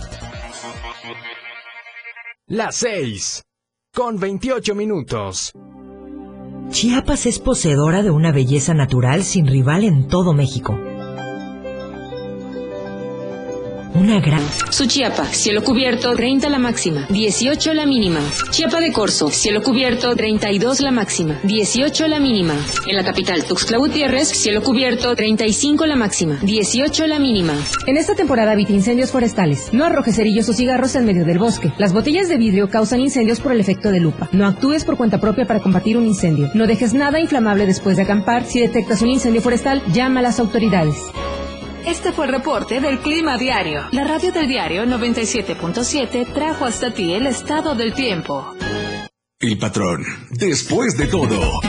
Las 2.47 2.75
6. 2.75 3.43
Con 3.93 4.19
28 4.19 4.75
minutos. 4.75 5.53
Chiapas 6.69 7.25
es 7.25 7.39
poseedora 7.39 8.03
de 8.03 8.11
una 8.11 8.31
belleza 8.31 8.73
natural 8.73 9.23
sin 9.23 9.47
rival 9.47 9.83
en 9.83 10.07
todo 10.07 10.33
México. 10.33 10.77
Una 13.93 14.21
gran... 14.21 14.41
Suchiapa, 14.69 15.25
cielo 15.25 15.63
cubierto, 15.63 16.15
30 16.15 16.49
la 16.49 16.59
máxima, 16.59 17.05
18 17.09 17.73
la 17.73 17.85
mínima. 17.85 18.21
Chiapa 18.49 18.79
de 18.79 18.93
Corzo, 18.93 19.29
cielo 19.29 19.61
cubierto, 19.61 20.15
32 20.15 20.79
la 20.79 20.91
máxima, 20.91 21.39
18 21.43 22.07
la 22.07 22.19
mínima. 22.19 22.55
En 22.87 22.95
la 22.95 23.03
capital, 23.03 23.43
Tuxtla 23.43 23.77
Gutiérrez, 23.77 24.29
cielo 24.29 24.63
cubierto, 24.63 25.13
35 25.13 25.85
la 25.85 25.97
máxima, 25.97 26.37
18 26.41 27.07
la 27.07 27.19
mínima. 27.19 27.53
En 27.85 27.97
esta 27.97 28.15
temporada 28.15 28.53
evita 28.53 28.71
incendios 28.71 29.11
forestales. 29.11 29.73
No 29.73 29.83
arrojes 29.83 30.15
cerillos 30.15 30.47
o 30.47 30.53
cigarros 30.53 30.95
en 30.95 31.05
medio 31.05 31.25
del 31.25 31.39
bosque. 31.39 31.73
Las 31.77 31.91
botellas 31.91 32.29
de 32.29 32.37
vidrio 32.37 32.69
causan 32.69 33.01
incendios 33.01 33.41
por 33.41 33.51
el 33.51 33.59
efecto 33.59 33.91
de 33.91 33.99
lupa. 33.99 34.29
No 34.31 34.47
actúes 34.47 34.85
por 34.85 34.95
cuenta 34.95 35.19
propia 35.19 35.45
para 35.45 35.59
combatir 35.59 35.97
un 35.97 36.05
incendio. 36.05 36.49
No 36.53 36.65
dejes 36.65 36.93
nada 36.93 37.19
inflamable 37.19 37.65
después 37.65 37.97
de 37.97 38.03
acampar. 38.03 38.45
Si 38.45 38.61
detectas 38.61 39.01
un 39.01 39.09
incendio 39.09 39.41
forestal, 39.41 39.83
llama 39.91 40.21
a 40.21 40.23
las 40.23 40.39
autoridades. 40.39 40.95
Este 41.85 42.11
fue 42.11 42.27
el 42.27 42.31
reporte 42.31 42.79
del 42.79 42.99
Clima 42.99 43.37
Diario. 43.37 43.87
La 43.91 44.03
radio 44.03 44.31
del 44.31 44.47
diario 44.47 44.83
97.7 44.85 46.31
trajo 46.31 46.65
hasta 46.65 46.93
ti 46.93 47.13
el 47.13 47.25
estado 47.25 47.73
del 47.73 47.93
tiempo. 47.93 48.53
El 49.39 49.57
patrón, 49.57 50.03
después 50.29 50.95
de 50.95 51.07
todo. 51.07 51.59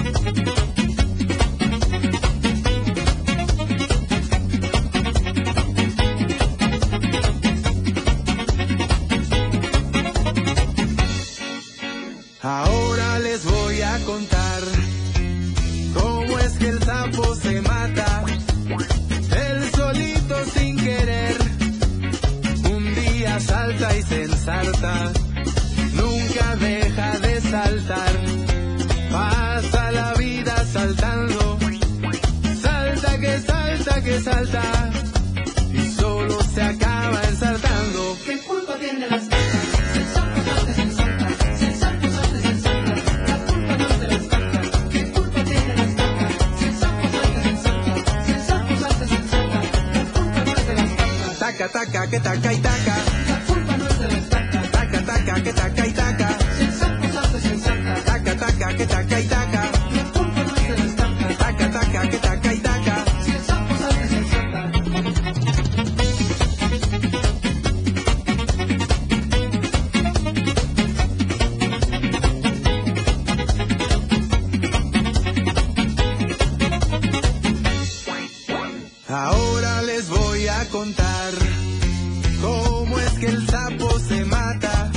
Se 84.13 84.25
mata. 84.27 84.91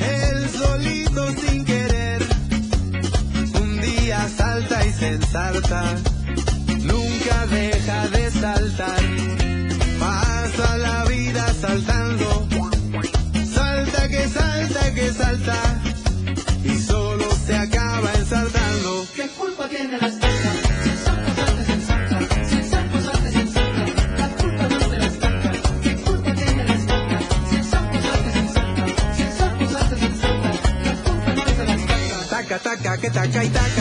Él 0.00 0.48
solito 0.50 1.22
sin 1.40 1.64
querer. 1.64 2.20
Un 3.62 3.80
día 3.80 4.28
salta 4.28 4.86
y 4.86 4.92
se 4.92 5.08
ensarta. 5.08 5.80
Nunca 6.92 7.46
deja 7.46 8.08
de 8.08 8.30
saltar. 8.30 9.02
Pasa 9.98 10.76
la 10.76 11.04
vida 11.04 11.44
saltando. 11.60 12.48
Salta 13.54 14.08
que 14.08 14.28
salta 14.28 14.94
que 14.94 15.12
salta. 15.12 15.58
Y 16.64 16.78
solo 16.78 17.26
se 17.46 17.56
acaba 17.56 18.12
ensartando. 18.14 18.65
Que 33.00 33.10
taca. 33.10 33.28
Taca, 33.28 33.75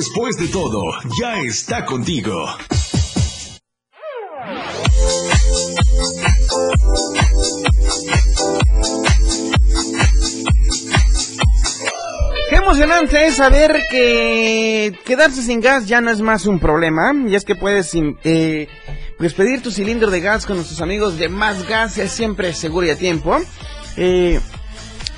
Después 0.00 0.34
de 0.38 0.48
todo, 0.48 0.82
ya 1.20 1.42
está 1.42 1.84
contigo. 1.84 2.32
Qué 12.48 12.56
emocionante 12.56 13.26
es 13.26 13.34
saber 13.34 13.82
que 13.90 14.98
quedarse 15.04 15.42
sin 15.42 15.60
gas 15.60 15.86
ya 15.86 16.00
no 16.00 16.10
es 16.10 16.22
más 16.22 16.46
un 16.46 16.58
problema. 16.58 17.12
Y 17.28 17.34
es 17.34 17.44
que 17.44 17.54
puedes 17.54 17.92
eh, 17.94 18.68
pues 19.18 19.34
pedir 19.34 19.60
tu 19.60 19.70
cilindro 19.70 20.10
de 20.10 20.22
gas 20.22 20.46
con 20.46 20.56
nuestros 20.56 20.80
amigos 20.80 21.18
de 21.18 21.28
Más 21.28 21.68
Gas, 21.68 21.98
es 21.98 22.10
siempre 22.10 22.54
seguro 22.54 22.86
y 22.86 22.90
a 22.90 22.96
tiempo. 22.96 23.36
Eh, 23.98 24.40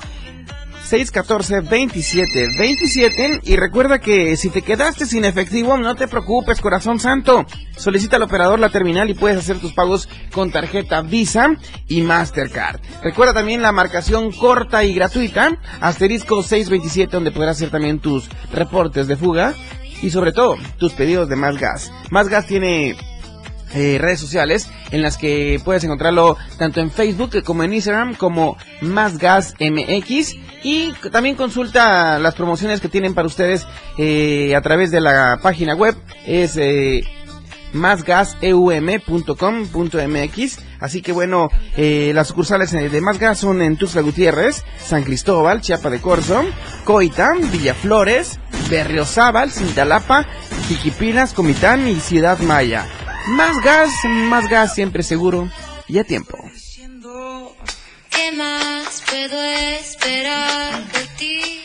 614-2727 0.90 3.42
y 3.44 3.58
recuerda 3.58 4.00
que 4.00 4.38
si 4.38 4.50
te 4.50 4.62
quedaste 4.62 5.06
sin 5.06 5.26
efectivo 5.26 5.78
no 5.78 5.96
te 5.96 6.08
preocupes 6.08 6.62
corazón 6.62 7.00
santo. 7.00 7.46
Solicita 7.76 8.16
al 8.16 8.24
operador 8.24 8.60
la 8.60 8.70
terminal 8.70 9.10
y 9.10 9.14
puedes 9.14 9.38
hacer 9.38 9.60
tus 9.60 9.74
pagos 9.74 10.10
con 10.32 10.52
tarjeta 10.52 11.02
Visa 11.02 11.58
y 11.88 12.02
Mastercard. 12.02 12.80
Recuerda 13.04 13.34
también 13.34 13.62
la 13.62 13.72
marcación 13.72 14.32
corta 14.32 14.84
y 14.84 14.94
gratuita 14.94 15.58
asterisco 15.82 16.42
627 16.42 17.12
donde 17.12 17.32
podrás 17.32 17.58
hacer 17.58 17.70
también 17.70 18.00
tus 18.00 18.30
reportes 18.52 19.08
de 19.08 19.18
fuga 19.18 19.54
y 20.02 20.10
sobre 20.10 20.32
todo 20.32 20.56
tus 20.78 20.94
pedidos 20.94 21.28
de 21.28 21.36
más 21.36 21.58
gas. 21.58 21.92
Más 22.12 22.30
gas 22.30 22.46
tiene 22.46 22.96
eh, 23.74 23.98
redes 24.00 24.20
sociales 24.20 24.70
en 24.92 25.02
las 25.02 25.18
que 25.18 25.60
puedes 25.64 25.84
encontrarlo 25.84 26.38
tanto 26.58 26.80
en 26.80 26.92
Facebook 26.92 27.44
como 27.44 27.64
en 27.64 27.74
Instagram 27.74 28.16
como 28.16 28.58
Más 28.82 29.18
Gas 29.18 29.56
MX 29.60 30.36
y 30.64 30.94
también 31.12 31.36
consulta 31.36 32.20
las 32.20 32.36
promociones 32.36 32.82
que 32.82 32.90
tienen 32.90 33.14
para 33.14 33.28
ustedes 33.28 33.68
eh, 33.98 34.56
a 34.56 34.62
través 34.62 34.92
de 34.92 35.02
la 35.02 35.40
página 35.42 35.76
web. 35.76 35.96
Es 36.26 36.58
eh, 36.58 37.04
másgaseum.com.mx 37.74 40.60
así 40.80 41.02
que 41.02 41.12
bueno 41.12 41.50
eh, 41.76 42.12
las 42.14 42.28
sucursales 42.28 42.72
eh, 42.74 42.90
de 42.90 43.02
Más 43.02 43.20
Gas 43.20 43.40
son 43.40 43.62
en 43.62 43.76
Tuxtla 43.78 44.02
Gutiérrez 44.02 44.64
San 44.78 45.04
Cristóbal 45.04 45.60
Chiapa 45.62 45.90
de 45.90 46.00
Corzo 46.00 46.46
Coitán 46.84 47.52
Villaflores 47.52 48.40
Berriozábal 48.70 49.52
Cintalapa 49.52 50.26
Jiquipilas 50.68 51.34
Comitán 51.34 51.88
y 51.88 51.96
Ciudad 51.96 52.38
Maya 52.40 52.86
más 53.28 53.60
gas, 53.62 53.92
más 54.06 54.48
gas 54.48 54.74
siempre 54.74 55.04
seguro 55.04 55.50
y 55.88 56.00
a 56.00 56.04
tiempo. 56.04 56.38
¿Qué 58.10 58.32
más 58.32 59.04
puedo 59.10 59.44
esperar 59.44 60.86
de 60.92 61.08
ti? 61.18 61.64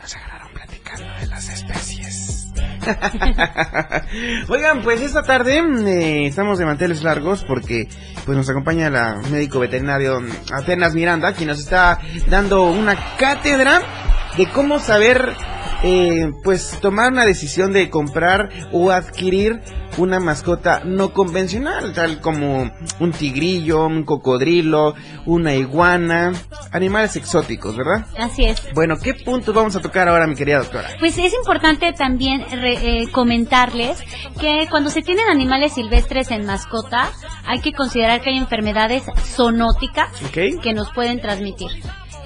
Nos 0.00 0.16
agarraron 0.16 0.52
platicando 0.52 1.06
de 1.20 1.26
las 1.28 1.48
especies. 1.48 2.52
Oigan, 4.48 4.82
pues 4.82 5.00
esta 5.00 5.22
tarde 5.22 5.58
eh, 5.58 6.26
estamos 6.26 6.58
de 6.58 6.66
manteles 6.66 7.02
largos 7.02 7.42
porque 7.44 7.88
pues 8.26 8.36
nos 8.36 8.50
acompaña 8.50 8.90
la 8.90 9.14
médico 9.30 9.60
veterinario 9.60 10.18
Atenas 10.52 10.94
Miranda, 10.94 11.32
quien 11.32 11.48
nos 11.48 11.60
está 11.60 11.98
dando 12.28 12.64
una 12.64 13.16
cátedra 13.16 13.80
de 14.36 14.46
cómo 14.50 14.78
saber 14.78 15.32
eh, 15.82 16.30
pues 16.42 16.78
tomar 16.80 17.12
una 17.12 17.24
decisión 17.26 17.72
de 17.72 17.90
comprar 17.90 18.48
o 18.72 18.90
adquirir 18.90 19.60
una 19.96 20.18
mascota 20.18 20.80
no 20.84 21.12
convencional, 21.12 21.92
tal 21.92 22.20
como 22.20 22.68
un 22.98 23.12
tigrillo, 23.12 23.86
un 23.86 24.02
cocodrilo, 24.04 24.94
una 25.24 25.54
iguana, 25.54 26.32
animales 26.72 27.14
exóticos, 27.14 27.76
¿verdad? 27.76 28.06
Así 28.18 28.44
es. 28.44 28.60
Bueno, 28.74 28.96
¿qué 29.00 29.14
puntos 29.14 29.54
vamos 29.54 29.76
a 29.76 29.80
tocar 29.80 30.08
ahora, 30.08 30.26
mi 30.26 30.34
querida 30.34 30.58
doctora? 30.58 30.88
Pues 30.98 31.16
es 31.18 31.32
importante 31.34 31.92
también 31.92 32.44
re- 32.50 33.02
eh, 33.02 33.08
comentarles 33.12 34.02
que 34.40 34.66
cuando 34.68 34.90
se 34.90 35.02
tienen 35.02 35.28
animales 35.30 35.74
silvestres 35.74 36.32
en 36.32 36.44
mascota, 36.44 37.10
hay 37.46 37.60
que 37.60 37.72
considerar 37.72 38.20
que 38.20 38.30
hay 38.30 38.38
enfermedades 38.38 39.04
zoonóticas 39.36 40.10
que 40.60 40.72
nos 40.72 40.90
pueden 40.92 41.20
transmitir. 41.20 41.68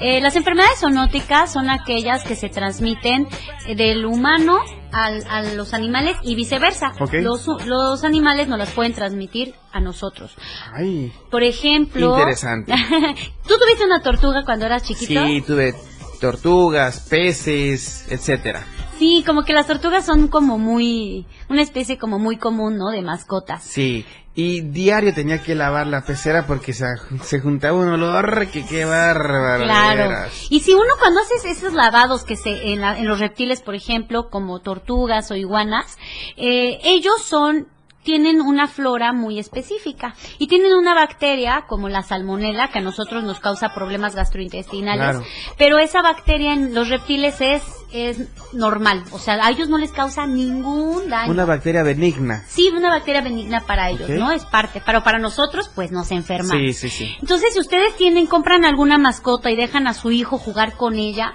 Eh, 0.01 0.21
las 0.21 0.37
enfermedades 0.37 0.79
zoonóticas 0.81 1.53
son 1.53 1.71
aquellas 1.71 2.23
que 2.25 2.37
se 2.37 2.49
transmiten 2.49 3.27
eh, 3.67 3.75
del 3.75 4.07
humano 4.07 4.59
al- 4.93 5.27
a 5.29 5.43
los 5.55 5.75
animales 5.75 6.17
y 6.23 6.35
viceversa. 6.35 6.93
Los, 7.13 7.47
los 7.67 8.05
animales 8.05 8.49
nos 8.49 8.59
las 8.59 8.71
pueden 8.71 8.95
transmitir 8.95 9.55
a 9.73 9.81
nosotros. 9.81 10.35
Ay, 10.73 11.13
Por 11.31 11.43
ejemplo... 11.43 12.17
Interesante. 12.17 12.73
¿Tú 13.47 13.55
tuviste 13.59 13.85
una 13.85 14.01
tortuga 14.01 14.43
cuando 14.45 14.67
eras 14.67 14.83
chiquito? 14.85 15.27
sí, 15.27 15.43
tuve 15.43 15.75
tortugas, 16.21 17.07
peces, 17.09 18.07
etcétera. 18.11 18.65
Sí, 18.99 19.23
como 19.27 19.43
que 19.45 19.53
las 19.53 19.67
tortugas 19.67 20.05
son 20.05 20.29
como 20.29 20.59
muy, 20.59 21.27
una 21.49 21.63
especie 21.63 21.99
como 21.99 22.19
muy 22.19 22.37
común, 22.37 22.77
¿no? 22.77 22.91
De 22.91 23.03
mascotas. 23.03 23.63
Sí, 23.63 24.05
y 24.35 24.61
diario 24.61 25.13
tenía 25.15 25.43
que 25.43 25.55
lavar 25.55 25.87
la 25.87 26.03
pecera 26.05 26.47
porque 26.47 26.73
se, 26.73 26.87
se 27.23 27.41
juntaba 27.41 27.77
un 27.79 27.89
olor 27.89 28.47
que 28.49 28.65
qué 28.65 28.85
bárbaro. 28.85 29.65
Claro. 29.65 30.29
Y 30.51 30.61
si 30.61 30.75
uno 30.75 30.85
cuando 31.01 31.21
haces 31.21 31.45
esos 31.45 31.73
lavados 31.75 32.25
que 32.25 32.37
se 32.37 32.73
en, 32.73 32.81
la- 32.81 32.99
en 32.99 33.07
los 33.07 33.19
reptiles, 33.19 33.63
por 33.63 33.75
ejemplo, 33.75 34.31
como 34.31 34.61
tortugas 34.61 35.31
o 35.31 35.35
iguanas, 35.37 35.97
eh, 36.37 36.79
ellos 36.85 37.23
son 37.25 37.67
tienen 38.09 38.41
una 38.41 38.67
flora 38.69 39.13
muy 39.13 39.39
específica 39.39 40.15
y 40.39 40.47
tienen 40.47 40.73
una 40.73 40.95
bacteria 40.95 41.65
como 41.69 41.91
la 41.91 42.03
salmonela 42.03 42.71
que 42.71 42.79
a 42.79 42.81
nosotros 42.81 43.23
nos 43.23 43.39
causa 43.39 43.75
problemas 43.75 44.15
gastrointestinales, 44.15 44.99
Claro. 45.19 45.23
pero 45.59 45.79
esa 45.79 46.01
bacteria 46.01 46.55
en 46.55 46.75
los 46.75 46.89
reptiles 46.89 47.39
es 47.43 47.63
es 47.91 48.19
normal, 48.53 49.03
o 49.13 49.19
sea, 49.19 49.35
a 49.43 49.51
ellos 49.51 49.69
no 49.71 49.79
les 49.79 49.93
causa 49.93 50.27
ningún 50.27 51.09
daño. 51.09 51.31
Una 51.33 51.47
bacteria 51.47 51.83
benigna. 51.83 52.45
Sí, 52.47 52.69
una 52.69 52.91
bacteria 52.91 53.23
benigna 53.23 53.61
para 53.61 53.89
ellos. 53.89 54.11
¿no? 54.11 54.31
Es 54.31 54.45
parte, 54.45 54.83
pero 54.85 55.03
para 55.03 55.19
nosotros, 55.19 55.71
pues 55.75 55.91
nos 55.91 56.11
enferma. 56.11 56.53
Sí, 56.53 56.75
sí, 56.75 56.91
sí. 56.91 57.17
Entonces, 57.23 57.55
si 57.55 57.61
ustedes 57.61 57.97
tienen, 57.97 58.27
compran 58.27 58.67
alguna 58.67 58.99
mascota 58.99 59.51
y 59.51 59.57
dejan 59.57 59.87
a 59.87 59.95
su 59.95 60.11
hijo 60.11 60.37
jugar 60.37 60.75
con 60.75 60.97
ella, 60.97 61.33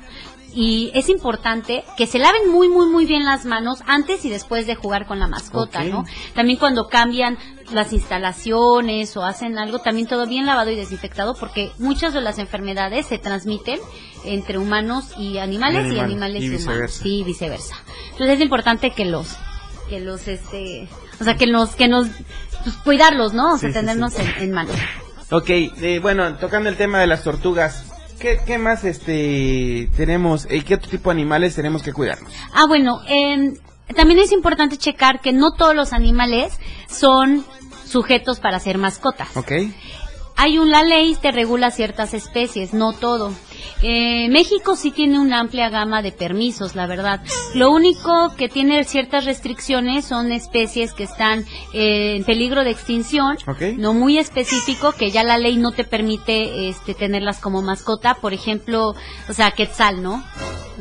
y 0.55 0.91
es 0.93 1.09
importante 1.09 1.83
que 1.97 2.05
se 2.05 2.19
laven 2.19 2.51
muy, 2.51 2.69
muy, 2.69 2.85
muy 2.87 3.05
bien 3.05 3.25
las 3.25 3.45
manos 3.45 3.79
antes 3.87 4.23
y 4.25 4.29
después 4.29 4.67
de 4.67 4.75
jugar 4.75 5.07
con 5.07 5.19
la 5.19 5.27
mascota. 5.27 5.83
¿no? 5.83 6.03
También 6.35 6.59
cuando 6.59 6.87
cambian 6.89 7.37
las 7.71 7.91
instalaciones 7.93 9.15
o 9.17 9.23
hacen 9.23 9.57
algo, 9.57 9.79
también 9.79 10.07
todo 10.07 10.27
bien 10.27 10.45
lavado 10.45 10.69
y 10.69 10.75
desinfectado, 10.75 11.33
porque 11.39 11.71
muchas 11.79 12.13
de 12.13 12.21
las 12.21 12.37
enfermedades 12.39 13.07
se 13.07 13.17
transmiten 13.17 13.79
entre 14.25 14.57
humanos 14.57 15.13
y 15.17 15.37
animales 15.39 15.91
y, 15.91 15.95
Y 15.95 15.99
animales, 15.99 16.41
y 16.43 16.45
y, 16.45 16.49
humanos. 16.49 16.59
viceversa. 16.59 17.03
Sí, 17.03 17.23
viceversa. 17.23 17.75
Entonces 18.11 18.35
es 18.37 18.41
importante 18.41 18.91
que 18.91 19.05
los, 19.05 19.35
que 19.89 19.99
los, 19.99 20.27
este, 20.27 20.87
o 21.19 21.23
sea, 21.23 21.35
que 21.35 21.47
nos, 21.47 21.75
que 21.75 21.87
nos, 21.87 22.07
pues, 22.63 22.75
cuidarlos, 22.83 23.33
¿no? 23.33 23.53
O 23.53 23.57
sea, 23.57 23.69
Sí, 23.69 23.73
tenernos 23.73 24.13
sí. 24.13 24.21
En, 24.37 24.43
en 24.43 24.51
mano. 24.51 24.71
Ok, 25.31 25.49
eh, 25.49 25.99
bueno, 26.01 26.35
tocando 26.37 26.69
el 26.69 26.77
tema 26.77 26.99
de 26.99 27.07
las 27.07 27.23
tortugas, 27.23 27.85
¿qué, 28.19 28.39
qué 28.45 28.57
más 28.57 28.83
este 28.83 29.89
tenemos? 29.95 30.47
eh, 30.49 30.63
¿Qué 30.63 30.75
otro 30.75 30.89
tipo 30.89 31.09
de 31.09 31.15
animales 31.15 31.55
tenemos 31.55 31.83
que 31.83 31.93
cuidarnos? 31.93 32.31
Ah, 32.53 32.65
bueno, 32.67 33.01
em, 33.07 33.55
también 33.95 34.19
es 34.19 34.31
importante 34.31 34.77
checar 34.77 35.21
que 35.21 35.33
no 35.33 35.51
todos 35.53 35.75
los 35.75 35.93
animales 35.93 36.59
son 36.87 37.45
sujetos 37.85 38.39
para 38.39 38.59
ser 38.59 38.77
mascotas. 38.77 39.35
¿Ok? 39.35 39.51
Hay 40.35 40.57
una 40.57 40.83
ley 40.83 41.15
que 41.21 41.31
regula 41.31 41.69
ciertas 41.71 42.13
especies, 42.13 42.73
no 42.73 42.91
todo. 42.93 43.31
Eh, 43.81 44.27
México 44.29 44.75
sí 44.75 44.91
tiene 44.91 45.19
una 45.19 45.39
amplia 45.39 45.69
gama 45.69 46.01
de 46.01 46.11
permisos, 46.11 46.75
la 46.75 46.87
verdad. 46.87 47.21
Lo 47.53 47.71
único 47.71 48.33
que 48.35 48.49
tiene 48.49 48.83
ciertas 48.85 49.25
restricciones 49.25 50.05
son 50.05 50.31
especies 50.31 50.93
que 50.93 51.03
están 51.03 51.45
eh, 51.73 52.15
en 52.15 52.23
peligro 52.23 52.63
de 52.63 52.71
extinción, 52.71 53.37
no 53.77 53.93
muy 53.93 54.17
específico, 54.17 54.91
que 54.93 55.11
ya 55.11 55.23
la 55.23 55.37
ley 55.37 55.57
no 55.57 55.71
te 55.71 55.83
permite 55.83 56.69
este, 56.69 56.93
tenerlas 56.93 57.39
como 57.39 57.61
mascota. 57.61 58.15
Por 58.15 58.33
ejemplo, 58.33 58.95
o 59.29 59.33
sea, 59.33 59.51
quetzal, 59.51 60.01
¿no? 60.01 60.23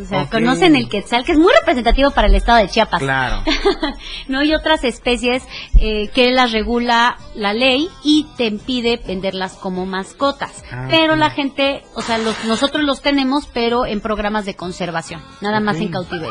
O 0.01 0.05
sea, 0.07 0.27
conocen 0.31 0.75
el 0.75 0.88
quetzal, 0.88 1.23
que 1.23 1.33
es 1.33 1.38
muy 1.38 1.53
representativo 1.53 2.12
para 2.12 2.27
el 2.27 2.35
estado 2.35 2.59
de 2.61 2.68
Chiapas. 2.68 3.03
Claro. 3.03 3.42
no 4.29 4.38
hay 4.38 4.55
otras 4.55 4.85
especies 4.85 5.42
eh, 5.79 6.09
que 6.14 6.31
las 6.31 6.53
regula 6.53 7.18
la 7.35 7.53
ley 7.53 7.90
y 8.03 8.27
te 8.38 8.47
impide 8.47 8.99
venderlas 9.07 9.53
como 9.53 9.85
mascotas. 9.85 10.64
Ah, 10.73 10.87
pero 10.90 11.14
la 11.16 11.29
gente, 11.29 11.83
o 11.95 12.01
sea, 12.01 12.16
los- 12.16 12.42
nosotros 12.47 12.72
los 12.81 13.03
tenemos, 13.03 13.47
pero 13.53 13.85
en 13.85 14.01
programas 14.01 14.47
de 14.47 14.55
conservación, 14.55 15.21
nada 15.43 15.61
más 15.61 15.77
en 15.79 15.89
cautiverio. 15.91 16.31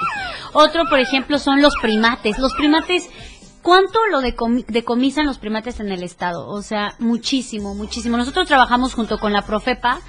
Otro, 0.53 0.85
por 0.89 0.99
ejemplo, 0.99 1.37
son 1.37 1.61
los 1.61 1.75
primates. 1.81 2.39
Los 2.39 2.53
primates 2.53 3.09
¿Cuánto 3.63 3.99
lo 4.11 4.21
decomi- 4.21 4.65
decomisan 4.65 5.27
los 5.27 5.37
primates 5.37 5.79
en 5.79 5.91
el 5.91 6.01
estado? 6.01 6.47
O 6.47 6.63
sea, 6.63 6.95
muchísimo, 6.97 7.75
muchísimo. 7.75 8.17
Nosotros 8.17 8.47
trabajamos 8.47 8.95
junto 8.95 9.19
con 9.19 9.33
la 9.33 9.43
Profepa, 9.43 9.99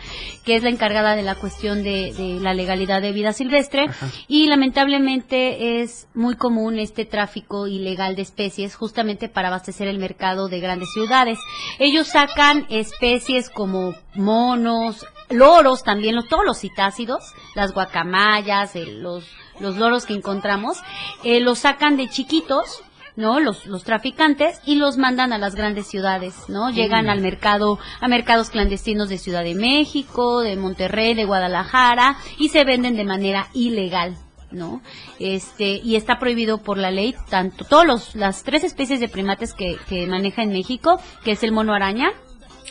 que 0.43 0.55
es 0.57 0.63
la 0.63 0.71
encargada 0.71 1.15
de 1.17 1.23
la 1.23 1.35
cuestión 1.35 1.83
de, 1.83 2.15
de 2.15 2.41
la 2.41 2.55
legalidad 2.55 3.03
de 3.03 3.13
vida 3.13 3.35
silvestre, 3.35 3.91
y 4.27 4.47
lamentablemente 4.47 5.83
es 5.83 6.09
muy 6.15 6.35
común 6.37 6.79
este 6.79 7.05
tráfico 7.05 7.67
ilegal 7.67 8.17
de 8.17 8.23
especies 8.23 8.75
justamente 8.75 9.29
para 9.29 9.49
abastecer 9.49 9.87
el 9.87 9.99
mercado 9.99 10.49
de 10.49 10.61
grandes 10.61 10.89
ciudades. 10.95 11.39
Ellos 11.79 12.07
sacan 12.07 12.65
especies 12.71 13.51
como 13.51 13.95
monos, 14.15 15.05
loros 15.33 15.83
también, 15.83 16.15
los- 16.15 16.29
todos 16.29 16.45
los 16.45 16.59
citácidos, 16.59 17.33
las 17.55 17.73
guacamayas, 17.73 18.77
el- 18.77 19.03
los, 19.03 19.25
los 19.61 19.77
loros 19.77 20.07
que 20.07 20.15
encontramos, 20.15 20.79
eh, 21.25 21.41
los 21.41 21.61
sacan 21.61 21.97
de 21.97 22.09
chiquitos, 22.09 22.83
¿no? 23.15 23.41
Los, 23.41 23.67
los 23.67 23.85
traficantes 23.85 24.61
y 24.65 24.77
los 24.77 24.97
mandan 24.97 25.33
a 25.35 25.39
las 25.39 25.55
grandes 25.55 25.87
ciudades, 25.87 26.35
¿no? 26.49 26.71
Llegan 26.71 27.07
Mm. 27.07 27.11
al 27.11 27.21
mercado, 27.21 27.79
a 28.01 28.09
mercados 28.09 28.49
clandestinos 28.51 29.09
de 29.11 29.19
Ciudad 29.19 29.45
de 29.45 29.55
México, 29.55 30.41
de 30.41 30.57
Monterrey, 30.57 31.13
de 31.15 31.27
Guadalajara 31.27 32.17
y 32.39 32.49
se 32.49 32.65
venden 32.65 32.97
de 32.97 33.05
manera 33.05 33.49
ilegal. 33.53 34.17
¿no? 34.51 34.83
Este, 35.19 35.81
y 35.83 35.97
está 35.97 36.19
prohibido 36.19 36.59
por 36.59 36.77
la 36.77 36.91
ley 36.91 37.15
tanto, 37.31 37.65
todos 37.65 37.87
los, 37.87 38.15
las 38.15 38.43
tres 38.45 38.65
especies 38.65 39.01
de 39.01 39.09
primates 39.09 39.55
que, 39.55 39.79
que 39.89 40.07
maneja 40.07 40.43
en 40.43 40.51
México, 40.53 41.01
que 41.25 41.31
es 41.33 41.43
el 41.43 41.53
mono 41.53 41.73
araña, 41.73 42.11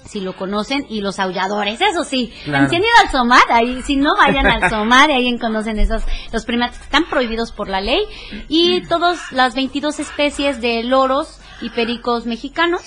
si 0.06 0.20
lo 0.22 0.36
conocen, 0.36 0.86
y 0.90 1.02
los 1.02 1.20
aulladores, 1.20 1.80
eso 1.82 2.04
sí. 2.04 2.34
Claro. 2.44 2.70
Si 2.70 2.76
han 2.76 2.82
ido 2.82 2.92
al 3.04 3.12
SOMAT, 3.12 3.50
ahí, 3.50 3.82
si 3.84 3.96
no 3.96 4.16
vayan 4.18 4.48
al 4.48 4.70
SOMAT, 4.70 5.10
y 5.10 5.14
ahí 5.14 5.38
conocen 5.40 5.80
esos, 5.80 6.04
los 6.32 6.46
primates 6.46 6.78
que 6.78 6.84
están 6.86 7.06
prohibidos 7.10 7.52
por 7.52 7.70
la 7.70 7.82
ley, 7.82 8.02
y 8.48 8.82
todas 8.88 9.32
las 9.32 9.56
22 9.56 10.00
especies 10.00 10.62
de 10.62 10.84
loros 10.84 11.40
y 11.62 11.70
pericos 11.70 12.26
mexicanos, 12.26 12.82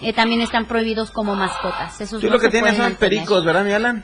eh, 0.00 0.12
también 0.12 0.40
están 0.40 0.66
prohibidos 0.66 1.10
como 1.10 1.34
mascotas. 1.34 2.00
Esos 2.00 2.20
Tú 2.20 2.26
no 2.26 2.34
lo 2.34 2.40
que 2.40 2.48
tienes 2.48 2.72
son 2.72 2.82
mantener. 2.84 2.98
pericos, 2.98 3.44
¿verdad, 3.44 3.64
mi 3.64 3.72
Alan? 3.72 4.02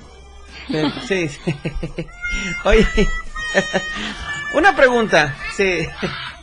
Sí, 1.06 1.28
sí. 1.28 1.54
Oye, 2.64 2.86
una 4.54 4.76
pregunta, 4.76 5.34
sí, 5.56 5.86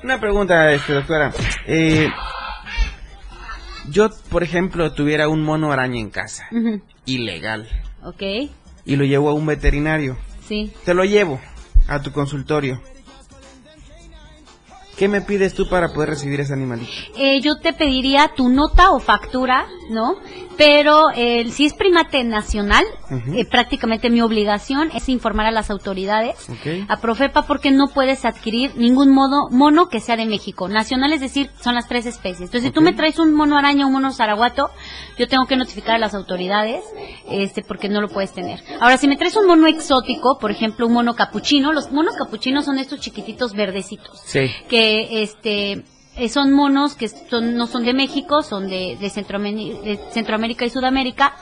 una 0.04 0.20
pregunta, 0.20 0.72
este, 0.72 0.94
doctora. 0.94 1.32
Eh, 1.66 2.10
yo, 3.90 4.10
por 4.30 4.44
ejemplo, 4.44 4.92
tuviera 4.94 5.28
un 5.30 5.44
mono 5.44 5.72
araña 5.72 6.00
en 6.00 6.10
casa, 6.10 6.48
ilegal, 7.06 7.68
Ok, 8.04 8.22
y 8.86 8.96
lo 8.96 9.04
llevo 9.06 9.30
a 9.30 9.34
un 9.34 9.46
veterinario. 9.46 10.18
sí. 10.48 10.72
Te 10.86 10.94
lo 10.94 11.04
llevo 11.04 11.40
a 11.88 12.02
tu 12.02 12.12
consultorio. 12.12 12.82
¿Qué 14.98 15.08
me 15.08 15.22
pides 15.22 15.54
tú 15.54 15.70
para 15.70 15.90
poder 15.94 16.10
recibir 16.10 16.40
ese 16.40 16.54
animalito? 16.54 16.92
Eh, 17.18 17.40
yo 17.42 17.58
te 17.60 17.72
pediría 17.74 18.32
tu 18.36 18.50
nota 18.50 18.90
o 18.92 19.00
factura, 19.00 19.68
¿no? 19.92 20.16
Pero 20.58 21.12
eh, 21.16 21.48
si 21.52 21.68
es 21.68 21.76
primate 21.76 22.24
nacional, 22.24 22.84
eh, 23.36 23.46
prácticamente 23.46 24.10
mi 24.10 24.22
obligación 24.22 24.90
es 24.96 25.08
informar 25.08 25.46
a 25.46 25.52
las 25.52 25.70
autoridades, 25.70 26.50
Ok. 26.50 26.90
a 26.90 26.98
Profepa, 27.00 27.44
porque 27.44 27.70
no 27.70 27.90
puedes 27.94 28.26
adquirir 28.26 28.76
ningún 28.76 29.14
modo 29.14 29.50
mono 29.52 29.88
que 29.88 30.00
sea 30.00 30.16
de 30.18 30.26
México. 30.26 30.68
Nacional, 30.68 31.14
es 31.14 31.22
decir, 31.22 31.52
son 31.62 31.76
las 31.76 31.88
tres 31.88 32.08
especies. 32.08 32.42
Entonces, 32.50 32.64
si 32.64 32.72
tú 32.72 32.82
me 32.82 32.94
traes 32.94 33.20
un 33.20 33.36
mono 33.36 33.56
araña 33.56 33.86
o 33.86 33.90
un 33.90 33.94
mono 33.94 34.12
zaraguato, 34.12 34.72
yo 35.20 35.28
tengo 35.28 35.46
que 35.46 35.58
notificar 35.58 35.98
a 35.98 36.00
las 36.00 36.16
autoridades, 36.16 36.84
este, 37.30 37.62
porque 37.62 37.88
no 37.88 38.02
lo 38.02 38.08
puedes 38.08 38.34
tener. 38.34 38.64
Ahora, 38.82 38.98
si 38.98 39.08
me 39.08 39.16
traes 39.16 39.36
un 39.36 39.46
mono 39.46 39.68
exótico, 39.68 40.40
por 40.40 40.50
ejemplo, 40.50 40.88
un 40.88 40.94
mono 40.94 41.14
capuchino, 41.14 41.72
los 41.72 41.92
monos 41.92 42.16
capuchinos 42.16 42.66
son 42.66 42.80
estos 42.80 43.00
chiquititos 43.00 43.54
verdecitos 43.54 44.20
Sí. 44.26 44.50
que 44.68 44.87
este 45.24 45.84
eh, 46.16 46.30
son 46.30 46.52
monos 46.52 46.96
que 46.96 47.08
son, 47.08 47.56
no 47.56 47.68
son 47.68 47.84
de 47.86 47.94
México, 47.94 48.42
son 48.42 48.68
de, 48.68 48.98
de, 49.00 49.08
Centroameri- 49.12 49.80
de 49.84 49.98
Centroamérica 50.12 50.66
y 50.66 50.70
Sudamérica 50.72 51.36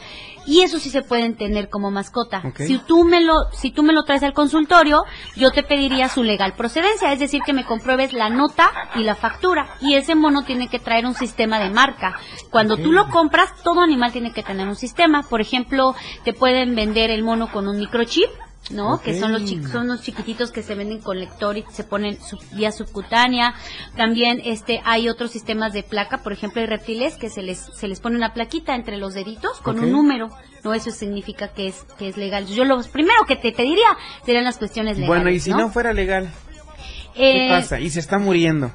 y 0.47 0.61
eso 0.61 0.77
sí 0.79 0.89
se 0.91 1.01
pueden 1.01 1.35
tener 1.37 1.69
como 1.69 1.89
mascota. 1.89 2.41
Si 2.67 2.77
tú 2.77 3.03
me 3.03 3.19
lo 3.21 3.33
si 3.51 3.71
tú 3.71 3.81
me 3.81 3.93
lo 3.93 4.03
traes 4.03 4.21
al 4.21 4.33
consultorio, 4.33 5.03
yo 5.35 5.49
te 5.51 5.63
pediría 5.63 6.07
su 6.09 6.21
legal 6.23 6.53
procedencia, 6.55 7.11
es 7.13 7.19
decir, 7.19 7.41
que 7.45 7.53
me 7.53 7.65
compruebes 7.65 8.13
la 8.13 8.29
nota 8.29 8.69
y 8.95 9.03
la 9.03 9.15
factura 9.15 9.65
y 9.81 9.95
ese 9.95 10.13
mono 10.13 10.43
tiene 10.43 10.67
que 10.67 10.77
traer 10.77 11.05
un 11.05 11.15
sistema 11.15 11.57
de 11.59 11.71
marca. 11.71 12.19
Cuando 12.51 12.75
tú 12.77 12.91
lo 12.91 13.07
compras, 13.09 13.49
todo 13.63 13.79
animal 13.81 14.11
tiene 14.11 14.33
que 14.33 14.43
tener 14.43 14.67
un 14.67 14.75
sistema. 14.75 15.23
Por 15.23 15.41
ejemplo, 15.41 15.95
te 16.25 16.33
pueden 16.33 16.75
vender 16.75 17.09
el 17.09 17.23
mono 17.23 17.51
con 17.51 17.67
un 17.67 17.77
microchip 17.79 18.29
¿no? 18.71 18.99
Que 18.99 19.19
son 19.19 19.31
los 19.31 19.43
son 19.71 19.87
los 19.87 20.01
chiquititos 20.01 20.51
que 20.51 20.63
se 20.63 20.73
venden 20.75 20.99
con 20.99 21.19
lector 21.19 21.57
y 21.57 21.63
se 21.71 21.83
ponen 21.83 22.19
sub- 22.21 22.41
vía 22.53 22.71
subcutánea. 22.71 23.53
También 23.95 24.41
este 24.43 24.81
hay 24.85 25.07
otros 25.07 25.31
sistemas 25.31 25.71
de 25.73 25.83
placa, 25.83 26.19
por 26.23 26.33
ejemplo, 26.33 26.61
hay 26.61 26.67
reptiles 26.67 27.15
que 27.17 27.29
se 27.29 27.41
les 27.43 27.59
se 27.59 27.87
les 27.87 27.99
pone 27.99 28.15
una 28.17 28.33
plaquita 28.33 28.73
entre 28.75 28.97
los 28.97 29.13
deditos 29.13 29.59
con 29.61 29.79
un 29.79 29.91
número. 29.91 30.29
No, 30.63 30.73
eso 30.73 30.89
significa 30.89 31.49
que 31.49 31.67
es 31.67 31.85
que 31.99 32.07
es 32.07 32.17
legal. 32.17 32.47
Yo 32.47 32.65
lo 32.65 32.81
primero 32.83 33.25
que 33.27 33.35
te 33.35 33.51
pediría 33.51 33.85
serían 34.25 34.45
las 34.45 34.57
cuestiones 34.57 34.97
legales. 34.97 35.07
Bueno, 35.23 35.29
y 35.29 35.39
si 35.39 35.51
no, 35.51 35.69
fuera 35.69 35.93
legal, 35.93 36.31
Eh, 37.15 37.47
¿qué 37.47 37.47
pasa? 37.49 37.79
Y 37.79 37.89
se 37.91 37.99
está 37.99 38.17
muriendo. 38.17 38.71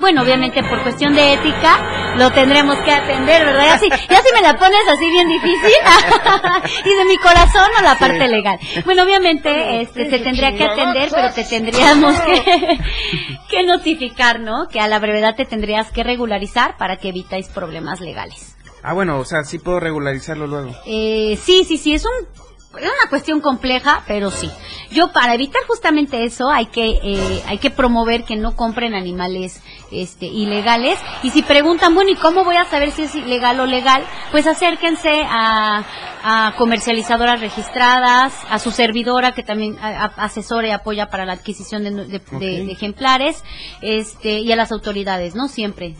Bueno, 0.00 0.22
obviamente 0.22 0.62
por 0.62 0.82
cuestión 0.82 1.14
de 1.14 1.34
ética 1.34 2.14
lo 2.16 2.30
tendremos 2.32 2.76
que 2.84 2.92
atender, 2.92 3.44
¿verdad? 3.44 3.64
Ya 3.64 3.78
si, 3.78 3.88
ya 3.88 4.22
si 4.22 4.32
me 4.34 4.40
la 4.40 4.54
pones 4.56 4.86
así 4.88 5.08
bien 5.10 5.28
difícil 5.28 5.70
y 6.84 6.94
de 6.96 7.04
mi 7.04 7.16
corazón 7.18 7.68
o 7.78 7.82
la 7.82 7.94
Sí. 7.94 7.98
parte 8.00 8.28
legal. 8.28 8.58
Bueno, 8.84 9.02
obviamente 9.02 9.80
este, 9.80 10.08
se 10.08 10.18
tendría 10.20 10.54
que 10.56 10.64
atender, 10.64 11.08
pero 11.12 11.32
te 11.32 11.44
tendríamos 11.44 12.20
que, 12.20 12.78
que 13.50 13.62
notificar, 13.64 14.40
¿no? 14.40 14.68
Que 14.68 14.80
a 14.80 14.86
la 14.88 14.98
brevedad 15.00 15.34
te 15.34 15.44
tendrías 15.46 15.90
que 15.90 16.04
regularizar 16.04 16.76
para 16.76 16.96
que 16.96 17.08
evitáis 17.08 17.48
problemas 17.48 18.00
legales. 18.00 18.54
Ah, 18.82 18.92
bueno, 18.94 19.18
o 19.18 19.24
sea, 19.24 19.42
sí 19.42 19.58
puedo 19.58 19.80
regularizarlo 19.80 20.46
luego. 20.46 20.70
Eh, 20.86 21.36
sí, 21.42 21.64
sí, 21.64 21.76
sí, 21.78 21.94
es 21.94 22.04
un 22.04 22.28
es 22.76 22.84
una 22.84 23.08
cuestión 23.10 23.40
compleja, 23.40 24.02
pero 24.06 24.30
sí. 24.30 24.50
Yo 24.90 25.12
para 25.12 25.34
evitar 25.34 25.60
justamente 25.66 26.24
eso 26.24 26.50
hay 26.50 26.66
que 26.66 26.98
eh, 27.02 27.42
hay 27.46 27.58
que 27.58 27.70
promover 27.70 28.24
que 28.24 28.36
no 28.36 28.54
compren 28.56 28.94
animales 28.94 29.62
este 29.90 30.26
ilegales 30.26 30.98
y 31.22 31.30
si 31.30 31.42
preguntan 31.42 31.94
bueno 31.94 32.10
y 32.10 32.14
cómo 32.14 32.44
voy 32.44 32.56
a 32.56 32.64
saber 32.66 32.90
si 32.90 33.02
es 33.02 33.14
ilegal 33.14 33.58
o 33.60 33.66
legal, 33.66 34.02
pues 34.30 34.46
acérquense 34.46 35.22
a, 35.28 35.82
a 36.22 36.54
comercializadoras 36.56 37.40
registradas, 37.40 38.34
a 38.50 38.58
su 38.58 38.70
servidora 38.70 39.32
que 39.32 39.42
también 39.42 39.78
a- 39.80 40.04
a- 40.04 40.24
asesora 40.24 40.68
y 40.68 40.70
apoya 40.70 41.06
para 41.08 41.24
la 41.26 41.34
adquisición 41.34 41.84
de, 41.84 41.90
de- 41.90 42.18
de- 42.18 42.64
de 42.66 42.72
ejemplares, 42.72 43.42
este 43.82 44.40
y 44.40 44.52
a 44.52 44.56
las 44.56 44.72
autoridades, 44.72 45.34
no 45.34 45.48
siempre 45.48 45.96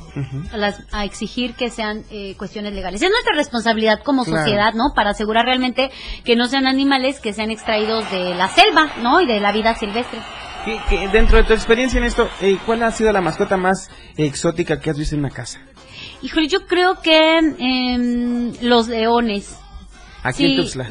a, 0.52 0.56
las- 0.56 0.82
a 0.92 1.04
exigir 1.04 1.54
que 1.54 1.70
sean 1.70 2.04
eh, 2.10 2.34
cuestiones 2.38 2.72
legales. 2.74 3.02
Es 3.02 3.10
nuestra 3.10 3.34
responsabilidad 3.34 4.00
como 4.02 4.24
Claro. 4.24 4.40
sociedad, 4.42 4.74
¿no? 4.74 4.92
Para 4.94 5.10
asegurar 5.10 5.44
realmente 5.46 5.90
que 6.24 6.36
no 6.36 6.46
sean 6.46 6.66
animales 6.68 7.20
que 7.20 7.32
sean 7.32 7.50
extraídos 7.50 8.10
de 8.10 8.34
la 8.34 8.48
selva, 8.48 8.90
¿no? 9.02 9.20
Y 9.20 9.26
de 9.26 9.40
la 9.40 9.52
vida 9.52 9.74
silvestre. 9.74 10.20
¿Qué- 10.64 10.80
qué- 10.88 11.08
dentro 11.08 11.36
de 11.38 11.44
tu 11.44 11.52
experiencia 11.52 11.98
en 11.98 12.04
esto, 12.04 12.28
eh, 12.40 12.58
¿cuál 12.66 12.82
ha 12.82 12.90
sido 12.90 13.12
la 13.12 13.20
mascota 13.20 13.56
más 13.56 13.90
exótica 14.16 14.80
que 14.80 14.90
has 14.90 14.98
visto 14.98 15.14
en 15.14 15.20
una 15.20 15.30
casa? 15.30 15.60
Híjole, 16.22 16.48
yo 16.48 16.66
creo 16.66 17.00
que 17.00 17.38
em, 17.38 18.52
los 18.62 18.88
leones. 18.88 19.56
Aquí 20.22 20.46
en 20.46 20.56
Tuxtla. 20.56 20.90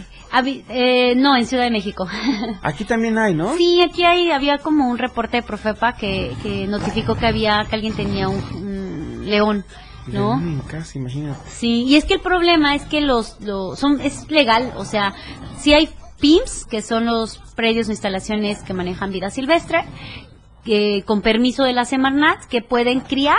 eh, 0.70 1.14
no, 1.16 1.36
en 1.36 1.46
Ciudad 1.46 1.64
de 1.64 1.72
México. 1.72 2.08
Aquí 2.64 2.86
también 2.86 3.18
hay, 3.18 3.34
¿no? 3.34 3.56
Sí, 3.58 3.82
aquí 3.82 4.04
hay, 4.04 4.32
había 4.32 4.58
como 4.58 4.90
un 4.90 4.98
reporte 4.98 5.38
de 5.38 5.44
Profepa 5.44 5.94
que, 5.94 6.34
que 6.44 6.66
notificó 6.68 7.16
que 7.16 7.28
había, 7.28 7.66
que 7.70 7.76
alguien 7.76 7.94
tenía 7.96 8.30
un, 8.30 8.38
un 8.56 9.30
león, 9.30 9.66
¿no? 10.08 10.40
En 10.40 10.60
casa, 10.60 10.98
imagínate. 10.98 11.40
Sí, 11.50 11.84
y 11.84 11.96
es 11.96 12.06
que 12.06 12.16
el 12.16 12.22
problema 12.22 12.76
es 12.76 12.84
que 12.84 13.02
los, 13.02 13.40
los 13.42 13.78
son 13.78 14.02
es 14.02 14.30
legal, 14.30 14.74
o 14.78 14.86
sea, 14.86 15.14
si 15.60 15.74
hay 15.74 15.90
PIMS, 16.20 16.66
que 16.66 16.82
son 16.82 17.06
los 17.06 17.38
predios 17.56 17.88
o 17.88 17.92
instalaciones 17.92 18.64
que 18.64 18.74
manejan 18.74 19.12
vida 19.12 19.30
silvestre, 19.30 19.84
que 20.64 21.04
con 21.06 21.22
permiso 21.22 21.64
de 21.64 21.74
la 21.74 21.86
Semarnat, 21.86 22.46
que 22.46 22.62
pueden 22.62 23.02
criar 23.02 23.38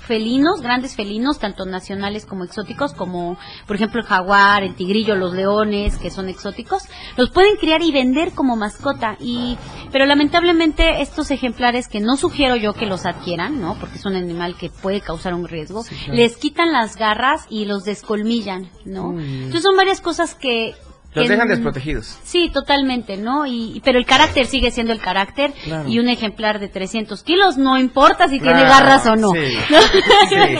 felinos, 0.00 0.60
grandes 0.60 0.94
felinos, 0.96 1.38
tanto 1.38 1.66
nacionales 1.66 2.26
como 2.26 2.44
exóticos, 2.44 2.92
como 2.94 3.38
por 3.66 3.76
ejemplo 3.76 4.00
el 4.00 4.06
jaguar, 4.06 4.62
el 4.62 4.74
tigrillo, 4.74 5.14
los 5.14 5.34
leones, 5.34 5.96
que 5.98 6.10
son 6.10 6.28
exóticos, 6.28 6.84
los 7.16 7.30
pueden 7.30 7.56
criar 7.56 7.82
y 7.82 7.92
vender 7.92 8.32
como 8.32 8.56
mascota. 8.56 9.16
Y, 9.20 9.56
pero 9.92 10.06
lamentablemente 10.06 11.02
estos 11.02 11.30
ejemplares 11.30 11.88
que 11.88 12.00
no 12.00 12.16
sugiero 12.16 12.56
yo 12.56 12.72
que 12.72 12.86
los 12.86 13.06
adquieran, 13.06 13.60
¿no? 13.60 13.76
Porque 13.78 13.96
es 13.96 14.06
un 14.06 14.16
animal 14.16 14.56
que 14.56 14.70
puede 14.70 15.00
causar 15.00 15.34
un 15.34 15.46
riesgo, 15.46 15.84
claro. 15.84 16.14
les 16.14 16.36
quitan 16.36 16.72
las 16.72 16.96
garras 16.96 17.46
y 17.48 17.64
los 17.64 17.84
descolmillan, 17.84 18.70
¿no? 18.84 19.18
Entonces 19.18 19.62
son 19.62 19.76
varias 19.76 20.00
cosas 20.00 20.34
que 20.34 20.74
Los 21.14 21.28
dejan 21.28 21.48
desprotegidos. 21.48 22.18
Sí, 22.22 22.50
totalmente, 22.52 23.16
¿no? 23.16 23.46
Y, 23.46 23.80
pero 23.84 23.98
el 23.98 24.04
carácter 24.06 24.46
sigue 24.46 24.70
siendo 24.70 24.92
el 24.92 25.00
carácter 25.00 25.52
Claro. 25.64 25.88
y 25.88 25.98
un 25.98 26.08
ejemplar 26.08 26.58
de 26.60 26.68
300 26.68 27.22
kilos 27.22 27.56
no 27.56 27.78
importa 27.78 28.28
si 28.28 28.38
tiene 28.38 28.60
Claro, 28.60 28.68
garras 28.86 29.06
o 29.06 29.16
no. 29.16 29.30
sí. 29.32 29.38
¿no? 29.70 29.80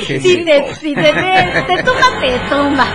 Sí, 0.01 0.03
sí, 0.07 0.21
si 0.21 0.45
te, 0.45 0.75
si 0.75 0.95
te, 0.95 1.03
te, 1.03 1.65
te 1.77 1.83
tumba, 1.83 2.21
te 2.21 2.39
tumba. 2.49 2.87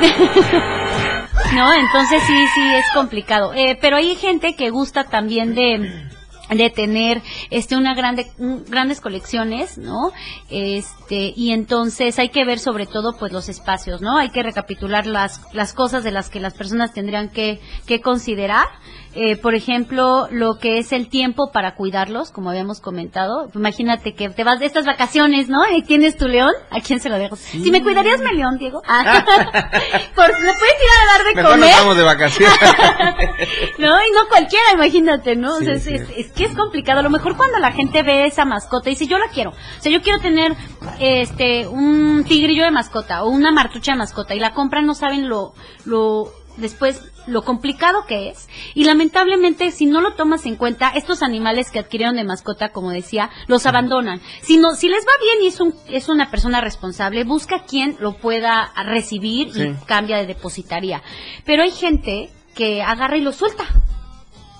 no, 1.54 1.72
entonces 1.74 2.22
sí, 2.26 2.46
sí, 2.54 2.74
es 2.74 2.84
complicado. 2.94 3.52
Eh, 3.54 3.78
pero 3.80 3.96
hay 3.96 4.14
gente 4.16 4.54
que 4.56 4.70
gusta 4.70 5.04
también 5.04 5.54
de 5.54 6.08
de 6.58 6.70
tener 6.70 7.22
este 7.50 7.76
una 7.76 7.94
grande 7.94 8.26
grandes 8.68 9.00
colecciones 9.00 9.78
no 9.78 10.12
este 10.50 11.32
y 11.36 11.52
entonces 11.52 12.18
hay 12.18 12.28
que 12.30 12.44
ver 12.44 12.58
sobre 12.58 12.86
todo 12.86 13.16
pues 13.18 13.32
los 13.32 13.48
espacios 13.48 14.00
no 14.00 14.18
hay 14.18 14.30
que 14.30 14.42
recapitular 14.42 15.06
las 15.06 15.40
las 15.52 15.72
cosas 15.72 16.04
de 16.04 16.10
las 16.10 16.28
que 16.28 16.40
las 16.40 16.54
personas 16.54 16.92
tendrían 16.92 17.30
que 17.30 17.60
que 17.86 18.00
considerar 18.00 18.66
Eh, 19.14 19.36
por 19.36 19.54
ejemplo 19.54 20.26
lo 20.30 20.58
que 20.58 20.78
es 20.78 20.90
el 20.92 21.08
tiempo 21.10 21.50
para 21.52 21.74
cuidarlos 21.74 22.30
como 22.30 22.48
habíamos 22.48 22.80
comentado 22.80 23.50
imagínate 23.54 24.14
que 24.14 24.30
te 24.30 24.42
vas 24.42 24.58
de 24.58 24.64
estas 24.64 24.86
vacaciones 24.86 25.50
no 25.50 25.60
y 25.70 25.82
tienes 25.82 26.16
tu 26.16 26.28
león 26.28 26.52
a 26.70 26.80
quién 26.80 26.98
se 26.98 27.10
lo 27.10 27.18
dejo 27.18 27.36
si 27.36 27.70
me 27.70 27.82
cuidarías 27.82 28.20
mi 28.20 28.34
león 28.34 28.56
Diego 28.58 28.80
Ah. 28.88 29.22
por 30.16 30.28
no 30.30 30.52
puedes 30.58 30.78
ir 30.80 30.90
a 30.92 31.12
dar 31.12 31.24
de 31.26 31.34
Mejor 31.34 31.58
nos 31.58 31.68
comer 31.68 31.74
vamos 31.78 31.96
de 31.98 32.02
vacaciones. 32.04 32.58
no, 33.78 33.86
y 33.88 34.10
no 34.12 34.28
cualquiera, 34.28 34.64
imagínate, 34.74 35.36
¿no? 35.36 35.56
O 35.56 35.60
sea, 35.60 35.78
Sí, 35.78 35.94
es, 35.94 36.06
sí. 36.06 36.12
es- 36.18 36.26
es 36.26 36.32
que 36.32 36.44
es 36.44 36.54
complicado. 36.54 37.00
A 37.00 37.02
lo 37.02 37.10
mejor 37.10 37.36
cuando 37.36 37.58
la 37.58 37.72
gente 37.72 38.02
ve 38.02 38.26
esa 38.26 38.44
mascota 38.44 38.88
y 38.88 38.92
dice, 38.94 39.06
yo 39.06 39.18
la 39.18 39.28
quiero. 39.28 39.50
O 39.50 39.54
sea, 39.80 39.92
yo 39.92 40.02
quiero 40.02 40.18
tener 40.20 40.54
este 41.00 41.66
un 41.68 42.24
tigrillo 42.24 42.64
de 42.64 42.70
mascota 42.70 43.24
o 43.24 43.28
una 43.30 43.52
martucha 43.52 43.92
de 43.92 43.98
mascota 43.98 44.34
y 44.34 44.40
la 44.40 44.52
compran, 44.54 44.86
no 44.86 44.94
saben 44.94 45.28
lo, 45.28 45.54
lo, 45.84 46.30
después 46.56 47.02
lo 47.26 47.42
complicado 47.42 48.04
que 48.06 48.30
es. 48.30 48.48
Y 48.74 48.84
lamentablemente 48.84 49.70
si 49.70 49.86
no 49.86 50.00
lo 50.00 50.14
tomas 50.14 50.44
en 50.46 50.56
cuenta 50.56 50.88
estos 50.90 51.22
animales 51.22 51.70
que 51.70 51.78
adquirieron 51.78 52.16
de 52.16 52.24
mascota 52.24 52.70
como 52.70 52.90
decía 52.90 53.30
los 53.46 53.64
abandonan. 53.66 54.20
Si 54.42 54.56
no 54.56 54.74
si 54.74 54.88
les 54.88 55.04
va 55.04 55.12
bien 55.22 55.44
y 55.44 55.46
es 55.48 55.60
un 55.60 55.74
es 55.88 56.08
una 56.08 56.30
persona 56.30 56.60
responsable 56.60 57.24
busca 57.24 57.64
quien 57.64 57.96
lo 58.00 58.14
pueda 58.14 58.72
recibir 58.84 59.52
Sí. 59.52 59.62
y 59.62 59.74
cambia 59.86 60.16
de 60.18 60.26
depositaría. 60.26 61.02
Pero 61.44 61.62
hay 61.62 61.70
gente 61.70 62.30
que 62.54 62.82
agarra 62.82 63.16
y 63.16 63.20
lo 63.22 63.32
suelta 63.32 63.64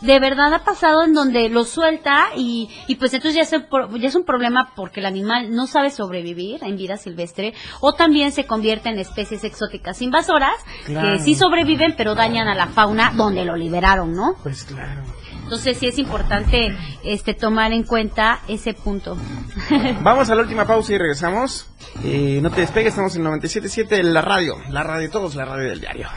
de 0.03 0.19
verdad 0.21 0.53
ha 0.53 0.65
pasado 0.65 1.05
en 1.05 1.15
donde 1.15 1.49
lo 1.49 1.65
suelta 1.65 2.29
y, 2.37 2.69
y 2.89 2.97
pues 2.97 3.15
entonces 3.15 3.35
ya 3.37 3.43
es, 3.43 3.65
ya 4.01 4.09
es 4.09 4.15
un 4.15 4.25
problema 4.25 4.73
porque 4.77 5.01
el 5.01 5.07
animal 5.07 5.55
no 5.55 5.67
sabe 5.67 5.91
sobrevivir 5.91 6.63
en 6.65 6.77
vida 6.77 6.97
silvestre 6.97 7.55
o 7.81 7.93
también 7.95 8.33
se 8.33 8.45
convierte 8.47 8.89
en 8.89 8.99
especies 8.99 9.45
exóticas 9.45 10.03
invasoras 10.03 10.53
Claro. 10.87 11.13
que 11.19 11.19
sí 11.23 11.35
sobreviven 11.35 11.95
pero 11.97 12.15
dañan 12.15 12.49
a 12.49 12.55
la 12.55 12.67
fauna 12.67 13.13
donde 13.15 13.45
lo 13.45 13.57
liberaron, 13.57 14.13
¿no? 14.13 14.35
Pues 14.43 14.65
claro. 14.65 15.03
Entonces 15.45 15.77
sí 15.79 15.87
es 15.87 15.99
importante 15.99 16.75
este 17.05 17.35
tomar 17.35 17.73
en 17.73 17.83
cuenta 17.83 18.41
ese 18.49 18.73
punto. 18.75 19.17
Vamos 20.03 20.31
a 20.31 20.35
la 20.35 20.43
última 20.43 20.65
pausa 20.67 20.95
y 20.95 20.99
regresamos. 20.99 21.67
Eh, 22.05 22.41
no 22.43 22.51
te 22.51 22.63
despegues, 22.63 22.91
estamos 22.95 23.15
en 23.17 23.25
97.7 23.25 23.99
en 23.99 24.15
la 24.15 24.23
radio. 24.23 24.57
La 24.71 24.83
radio 24.83 25.03
de 25.03 25.09
todos, 25.11 25.35
la 25.35 25.45
radio 25.45 25.69
del 25.69 25.81
diario. 25.81 26.09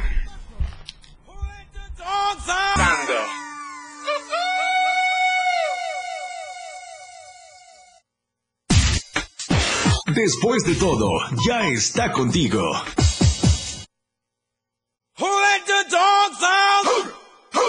Después 10.16 10.64
de 10.64 10.76
todo, 10.76 11.10
ya 11.46 11.68
está 11.68 12.14
contigo. 12.14 12.72
Who 15.20 15.26
let 15.26 15.66
the 15.66 15.84
dogs 15.92 16.42
out? 16.42 16.86
Who 17.54 17.64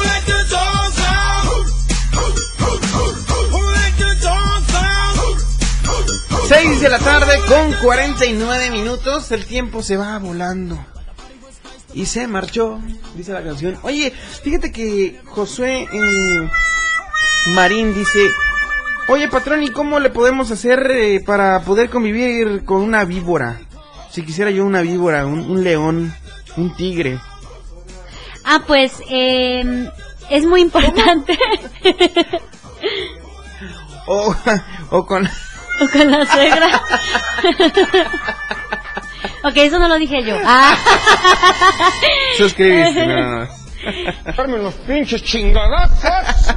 let 0.00 0.24
the 0.24 0.44
dogs 0.48 0.98
out? 1.06 1.44
Who 3.52 3.60
let 3.70 3.92
the 3.98 4.14
dogs 4.22 4.74
out? 4.74 6.48
6 6.48 6.80
de 6.80 6.88
la 6.88 6.98
tarde 6.98 7.34
con 7.48 7.74
49 7.82 8.70
minutos. 8.70 9.30
El 9.30 9.44
tiempo 9.44 9.82
se 9.82 9.98
va 9.98 10.18
volando. 10.18 10.78
Y 11.92 12.06
se 12.06 12.26
marchó, 12.26 12.80
dice 13.14 13.34
la 13.34 13.44
canción. 13.44 13.78
Oye, 13.82 14.10
fíjate 14.42 14.72
que 14.72 15.20
Josué 15.26 15.86
eh, 15.92 16.48
Marín 17.48 17.92
dice: 17.94 18.30
Oye, 19.06 19.28
patrón, 19.28 19.62
¿y 19.62 19.70
cómo 19.70 20.00
le 20.00 20.08
podemos 20.10 20.50
hacer 20.50 20.90
eh, 20.90 21.20
para 21.24 21.60
poder 21.60 21.90
convivir 21.90 22.64
con 22.64 22.80
una 22.80 23.04
víbora? 23.04 23.60
Si 24.10 24.22
quisiera 24.22 24.50
yo 24.50 24.64
una 24.64 24.80
víbora, 24.80 25.26
un, 25.26 25.40
un 25.40 25.62
león, 25.62 26.14
un 26.56 26.74
tigre. 26.74 27.18
Ah, 28.44 28.62
pues 28.66 29.02
eh, 29.10 29.90
es 30.30 30.46
muy 30.46 30.60
importante. 30.62 31.38
O, 34.06 34.36
o 34.90 35.06
con. 35.06 35.26
O 35.26 35.88
con 35.90 36.10
la 36.10 36.26
suegra. 36.26 36.82
ok, 39.44 39.56
eso 39.56 39.78
no 39.78 39.88
lo 39.88 39.96
dije 39.96 40.22
yo. 40.22 40.36
Ah. 40.44 40.76
Suscribiste, 42.36 43.06
no, 43.06 43.40
no. 43.40 43.48
Darme 44.36 44.58
los 44.58 44.74
pinches 44.74 45.22
chingadazos. 45.22 46.54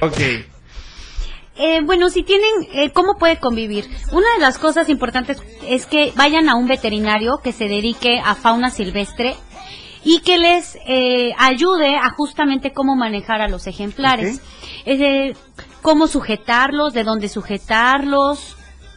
Ok. 0.00 0.20
Eh, 1.56 1.80
bueno, 1.84 2.08
si 2.10 2.24
tienen, 2.24 2.50
eh, 2.72 2.90
¿cómo 2.90 3.16
puede 3.16 3.38
convivir? 3.38 3.88
Una 4.10 4.26
de 4.34 4.40
las 4.40 4.58
cosas 4.58 4.88
importantes 4.88 5.40
es 5.68 5.86
que 5.86 6.12
vayan 6.16 6.48
a 6.48 6.56
un 6.56 6.66
veterinario 6.66 7.38
que 7.42 7.52
se 7.52 7.68
dedique 7.68 8.20
a 8.24 8.34
fauna 8.34 8.70
silvestre 8.70 9.36
y 10.02 10.20
que 10.20 10.36
les 10.38 10.76
eh, 10.86 11.32
ayude 11.38 11.96
a 11.96 12.10
justamente 12.10 12.72
cómo 12.72 12.96
manejar 12.96 13.40
a 13.40 13.48
los 13.48 13.66
ejemplares. 13.66 14.40
Cómo 15.80 16.06
sujetarlos, 16.06 16.94
de 16.94 17.04
dónde 17.04 17.28
sujetarlos. 17.28 18.56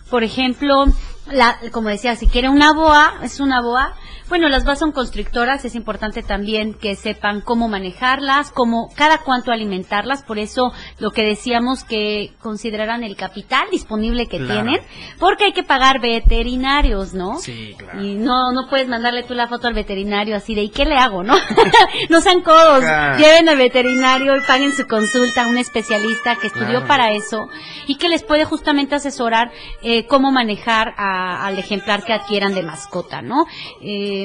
Por 0.10 0.24
ejemplo, 0.24 0.86
la, 1.28 1.58
como 1.72 1.89
decía, 1.89 2.16
si 2.16 2.28
quiere 2.28 2.49
una 2.49 2.74
boa, 2.74 3.20
es 3.22 3.39
una 3.39 3.62
boa. 3.62 3.93
Bueno, 4.30 4.49
las 4.49 4.65
boas 4.65 4.80
son 4.80 4.91
constrictoras, 4.91 5.63
es 5.63 5.73
importante 5.75 6.21
también 6.21 6.73
que 6.73 6.95
sepan 6.95 7.39
cómo 7.41 7.67
manejarlas, 7.69 8.51
cómo, 8.51 8.89
cada 8.95 9.19
cuánto 9.19 9.51
alimentarlas, 9.51 10.23
por 10.23 10.38
eso 10.38 10.73
lo 10.99 11.11
que 11.11 11.23
decíamos 11.23 11.84
que 11.86 12.32
consideraran 12.41 13.03
el 13.03 13.15
capital 13.15 13.67
disponible 13.71 14.28
que 14.28 14.38
Claro. 14.38 14.53
tienen, 14.63 14.82
porque 15.19 15.45
hay 15.45 15.53
que 15.53 15.63
pagar 15.63 16.01
veterinarios, 16.01 17.13
¿no? 17.13 17.38
Sí, 17.39 17.73
claro. 17.78 18.03
Y 18.03 18.15
no, 18.15 18.51
no 18.51 18.67
puedes 18.69 18.88
mandarle 18.88 19.23
tú 19.23 19.34
la 19.34 19.47
foto 19.47 19.67
al 19.67 19.73
veterinario 19.73 20.36
así 20.36 20.53
de, 20.55 20.63
¿y 20.63 20.69
qué 20.69 20.86
le 20.86 20.95
hago, 20.97 21.23
no? 21.23 21.34
no 22.09 22.21
sean 22.21 22.41
codos, 22.41 22.82
Claro. 22.82 23.17
lleven 23.17 23.47
al 23.49 23.57
veterinario 23.57 24.36
y 24.36 24.41
paguen 24.41 24.73
su 24.73 24.86
consulta 24.88 25.45
a 25.45 25.47
un 25.47 25.57
especialista 25.57 26.36
que 26.36 26.47
estudió 26.47 26.86
para 26.86 27.11
eso 27.11 27.47
y 27.88 27.95
que 27.97 28.09
les 28.09 28.23
puede 28.23 28.45
justamente 28.45 28.95
asesorar 28.95 29.51
eh, 29.82 30.05
cómo 30.07 30.32
manejar 30.32 30.93
a- 30.97 31.45
al 31.45 31.57
ejemplar 31.57 32.03
que 32.03 32.13
adquieran 32.13 32.53
de 32.53 32.63
mascota, 32.63 33.21
¿no? 33.21 33.45
Eh, 33.82 34.16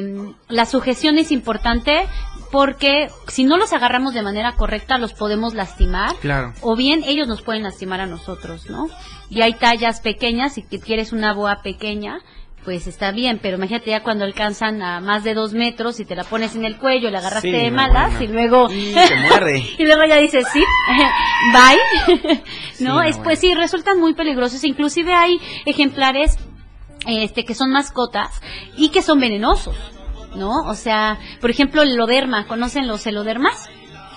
la 0.49 0.65
sujeción 0.67 1.19
es 1.19 1.31
importante 1.33 2.07
porque 2.51 3.09
si 3.29 3.45
no 3.45 3.57
los 3.57 3.73
agarramos 3.73 4.13
de 4.15 4.23
manera 4.23 4.53
correcta 4.57 4.99
los 4.99 5.15
podemos 5.15 5.55
lastimar 5.55 6.15
Claro. 6.21 6.53
o 6.61 6.77
bien 6.77 7.03
ellos 7.05 7.27
nos 7.27 7.43
pueden 7.43 7.63
lastimar 7.63 8.01
a 8.01 8.07
nosotros, 8.07 8.69
¿no? 8.69 8.89
Y 9.31 9.41
hay 9.41 9.55
tallas 9.55 10.01
pequeñas, 10.01 10.55
si 10.55 10.63
quieres 10.63 11.13
una 11.13 11.33
boa 11.33 11.63
pequeña, 11.63 12.19
pues 12.65 12.87
está 12.87 13.11
bien, 13.11 13.41
pero 13.43 13.57
imagínate 13.57 13.91
ya 13.91 14.03
cuando 14.05 14.25
alcanzan 14.25 14.83
a 14.83 15.01
más 15.01 15.25
de 15.25 15.35
dos 15.35 15.53
metros 15.53 15.99
y 15.99 16.05
te 16.05 16.15
la 16.15 16.23
pones 16.23 16.55
en 16.55 16.65
el 16.65 16.77
cuello, 16.77 17.11
la 17.11 17.19
agarraste 17.19 17.49
Sí, 17.51 17.57
de 17.57 17.71
malas 17.73 18.13
bueno. 18.13 18.25
y 18.25 18.29
luego... 18.35 18.69
Y 18.71 18.93
te 18.93 19.17
muerde. 19.17 19.65
y 19.79 19.85
luego 19.85 20.05
ya 20.05 20.17
dices, 20.19 20.47
sí, 20.53 20.63
bye. 21.53 22.41
Sí, 22.75 22.85
no, 22.85 22.95
no, 22.97 23.03
es, 23.03 23.19
pues 23.19 23.39
sí, 23.41 23.55
resultan 23.55 23.99
muy 23.99 24.15
peligrosos. 24.15 24.63
Inclusive 24.65 25.13
hay 25.13 25.41
ejemplares 25.67 26.39
este 27.07 27.45
que 27.45 27.55
son 27.55 27.71
mascotas 27.71 28.41
y 28.77 28.91
que 28.91 29.03
son 29.03 29.21
venenosos, 29.21 29.77
¿no? 30.35 30.53
O 30.67 30.75
sea, 30.75 31.19
por 31.41 31.51
ejemplo, 31.51 31.83
el 31.83 31.93
eloderma, 31.93 32.47
¿conocen 32.47 32.87
los 32.87 33.07
elodermas? 33.07 33.69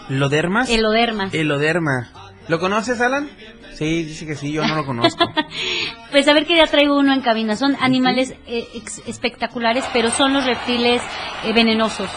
¿Lodermas? 0.09 0.69
Elodermas. 0.69 1.33
Eloderma. 1.33 2.11
¿Lo 2.47 2.59
conoces, 2.59 3.01
Alan? 3.01 3.29
Sí, 3.73 4.03
dice 4.03 4.25
que 4.25 4.36
sí, 4.36 4.51
yo 4.51 4.65
no 4.65 4.75
lo 4.75 4.86
conozco. 4.86 5.25
Pues 6.11 6.29
a 6.29 6.33
ver 6.33 6.45
que 6.45 6.55
ya 6.55 6.67
traigo 6.67 6.97
uno 6.97 7.13
en 7.13 7.19
cabina. 7.19 7.57
Son 7.57 7.75
animales 7.81 8.33
eh, 8.47 8.65
espectaculares, 9.05 9.83
pero 9.91 10.11
son 10.11 10.31
los 10.31 10.45
reptiles 10.45 11.01
eh, 11.43 11.51
venenosos. 11.51 12.09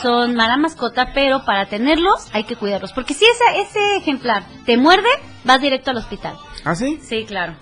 Son 0.00 0.36
mala 0.36 0.56
mascota, 0.56 1.10
pero 1.12 1.44
para 1.44 1.66
tenerlos 1.66 2.28
hay 2.32 2.44
que 2.44 2.54
cuidarlos. 2.54 2.92
Porque 2.92 3.14
si 3.14 3.24
ese, 3.24 3.60
ese 3.60 3.96
ejemplar 3.96 4.44
te 4.66 4.76
muerde, 4.76 5.08
vas 5.42 5.60
directo 5.60 5.90
al 5.90 5.96
hospital. 5.96 6.36
¿Ah, 6.64 6.76
sí? 6.76 7.00
Sí, 7.02 7.24
claro. 7.26 7.56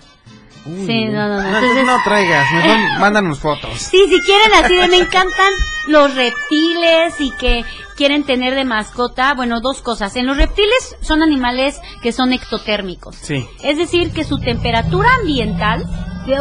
Uy, 0.65 0.85
Sí, 0.85 1.05
no, 1.05 1.27
no, 1.27 1.41
no. 1.41 1.47
entonces 1.57 1.85
no 1.85 1.97
traigas, 2.03 2.51
mejor 2.51 2.77
mándanos 2.99 3.39
fotos. 3.39 3.71
Sí, 3.79 4.05
si 4.09 4.19
quieren 4.21 4.53
así 4.63 4.75
de 4.75 4.87
me 4.87 4.97
encantan 4.97 5.53
los 5.87 6.13
reptiles 6.15 7.15
y 7.19 7.31
que 7.31 7.63
quieren 7.95 8.23
tener 8.23 8.55
de 8.55 8.65
mascota, 8.65 9.33
bueno, 9.33 9.61
dos 9.61 9.81
cosas. 9.81 10.15
En 10.15 10.25
los 10.25 10.37
reptiles 10.37 10.95
son 11.01 11.23
animales 11.23 11.79
que 12.01 12.11
son 12.11 12.31
ectotérmicos. 12.33 13.15
Sí. 13.15 13.45
Es 13.63 13.77
decir, 13.77 14.11
que 14.11 14.23
su 14.23 14.37
temperatura 14.39 15.09
ambiental, 15.21 15.85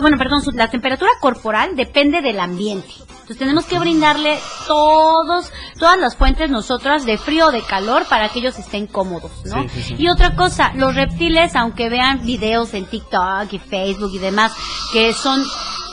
bueno, 0.00 0.16
perdón, 0.18 0.42
su- 0.42 0.50
la 0.52 0.68
temperatura 0.68 1.10
corporal 1.20 1.76
depende 1.76 2.20
del 2.20 2.40
ambiente. 2.40 2.88
Entonces 2.98 3.38
tenemos 3.38 3.66
que 3.66 3.78
brindarle 3.78 4.38
todos, 4.66 5.52
todas 5.78 5.98
las 5.98 6.16
fuentes 6.16 6.50
nosotras 6.50 7.04
de 7.04 7.18
frío 7.18 7.48
o 7.48 7.50
de 7.52 7.62
calor 7.62 8.06
para 8.08 8.28
que 8.30 8.38
ellos 8.38 8.58
estén 8.58 8.86
cómodos, 8.86 9.30
¿no? 9.44 9.62
Sí, 9.64 9.68
sí, 9.68 9.82
sí. 9.82 9.94
Y 9.98 10.08
otra 10.08 10.34
cosa, 10.34 10.72
los 10.74 10.94
reptiles, 10.94 11.54
aunque 11.56 11.88
vean 11.90 12.24
videos 12.24 12.72
en 12.74 12.86
TikTok 12.86 13.52
y 13.52 13.58
Facebook 13.58 14.10
y 14.14 14.18
demás, 14.18 14.52
que 14.92 15.12
son 15.12 15.42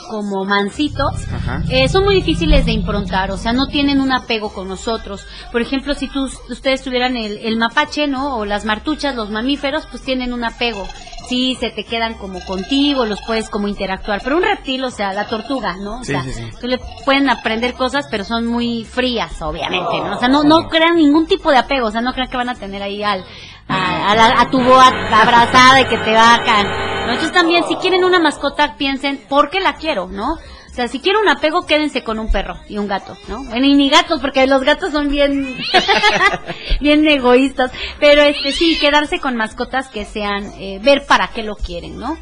como 0.08 0.44
mansitos, 0.44 1.12
Ajá. 1.34 1.62
eh, 1.68 1.88
son 1.88 2.04
muy 2.04 2.14
difíciles 2.14 2.64
de 2.64 2.70
improntar, 2.72 3.32
o 3.32 3.36
sea, 3.36 3.52
no 3.52 3.66
tienen 3.66 4.00
un 4.00 4.12
apego 4.12 4.50
con 4.52 4.68
nosotros. 4.68 5.26
Por 5.50 5.60
ejemplo, 5.62 5.94
si 5.94 6.06
tú, 6.08 6.30
ustedes 6.48 6.82
tuvieran 6.82 7.16
el, 7.16 7.38
el 7.38 7.56
mapache, 7.56 8.06
¿no? 8.06 8.36
O 8.36 8.44
las 8.44 8.64
martuchas, 8.64 9.16
los 9.16 9.30
mamíferos, 9.30 9.84
pues 9.90 10.02
tienen 10.04 10.32
un 10.32 10.44
apego. 10.44 10.86
Sí, 11.28 11.56
se 11.58 11.70
te 11.70 11.84
quedan 11.84 12.14
como 12.14 12.40
contigo, 12.44 13.04
los 13.04 13.20
puedes 13.26 13.48
como 13.50 13.68
interactuar. 13.68 14.20
Pero 14.22 14.36
un 14.36 14.42
reptil, 14.42 14.84
o 14.84 14.90
sea, 14.90 15.12
la 15.12 15.26
tortuga, 15.26 15.76
¿no? 15.76 16.00
O 16.00 16.04
Sí, 16.04 16.12
sea, 16.12 16.22
sí, 16.22 16.32
sí. 16.32 16.50
tú 16.60 16.66
le 16.68 16.78
pueden 17.04 17.28
aprender 17.28 17.74
cosas, 17.74 18.06
pero 18.10 18.24
son 18.24 18.46
muy 18.46 18.84
frías, 18.84 19.40
obviamente, 19.42 19.98
¿no? 20.04 20.16
O 20.16 20.18
sea, 20.18 20.28
no, 20.28 20.44
no 20.44 20.68
crean 20.68 20.96
ningún 20.96 21.26
tipo 21.26 21.50
de 21.50 21.58
apego, 21.58 21.88
o 21.88 21.90
sea, 21.90 22.00
no 22.00 22.12
crean 22.12 22.28
que 22.28 22.36
van 22.36 22.48
a 22.48 22.54
tener 22.54 22.82
ahí 22.82 23.02
al, 23.02 23.24
a, 23.68 24.10
a 24.12 24.14
la- 24.14 24.40
a 24.40 24.50
tu 24.50 24.60
boa 24.62 24.86
abrazada 25.12 25.80
y 25.80 25.86
que 25.86 25.98
te 25.98 26.12
vacan. 26.12 26.66
¿no? 27.06 27.12
Entonces 27.12 27.32
también, 27.32 27.64
si 27.68 27.74
quieren 27.76 28.04
una 28.04 28.18
mascota, 28.18 28.76
piensen, 28.76 29.18
¿por 29.28 29.50
qué 29.50 29.60
la 29.60 29.74
quiero, 29.74 30.06
no? 30.08 30.36
O 30.76 30.78
sea, 30.78 30.88
si 30.88 31.00
quieren 31.00 31.22
un 31.22 31.28
apego, 31.30 31.64
quédense 31.64 32.04
con 32.04 32.18
un 32.18 32.30
perro 32.30 32.60
y 32.68 32.76
un 32.76 32.86
gato, 32.86 33.16
¿no? 33.28 33.42
Bueno, 33.44 33.64
y 33.64 33.72
ni 33.72 33.88
gatos, 33.88 34.20
porque 34.20 34.46
los 34.46 34.62
gatos 34.62 34.92
son 34.92 35.08
bien, 35.08 35.56
bien 36.82 37.08
egoístas. 37.08 37.72
Pero 37.98 38.20
este, 38.20 38.52
sí, 38.52 38.76
quedarse 38.78 39.18
con 39.18 39.36
mascotas 39.36 39.88
que 39.88 40.04
sean, 40.04 40.52
eh, 40.58 40.78
ver 40.82 41.06
para 41.06 41.28
qué 41.28 41.42
lo 41.42 41.56
quieren, 41.56 41.98
¿no? 41.98 42.18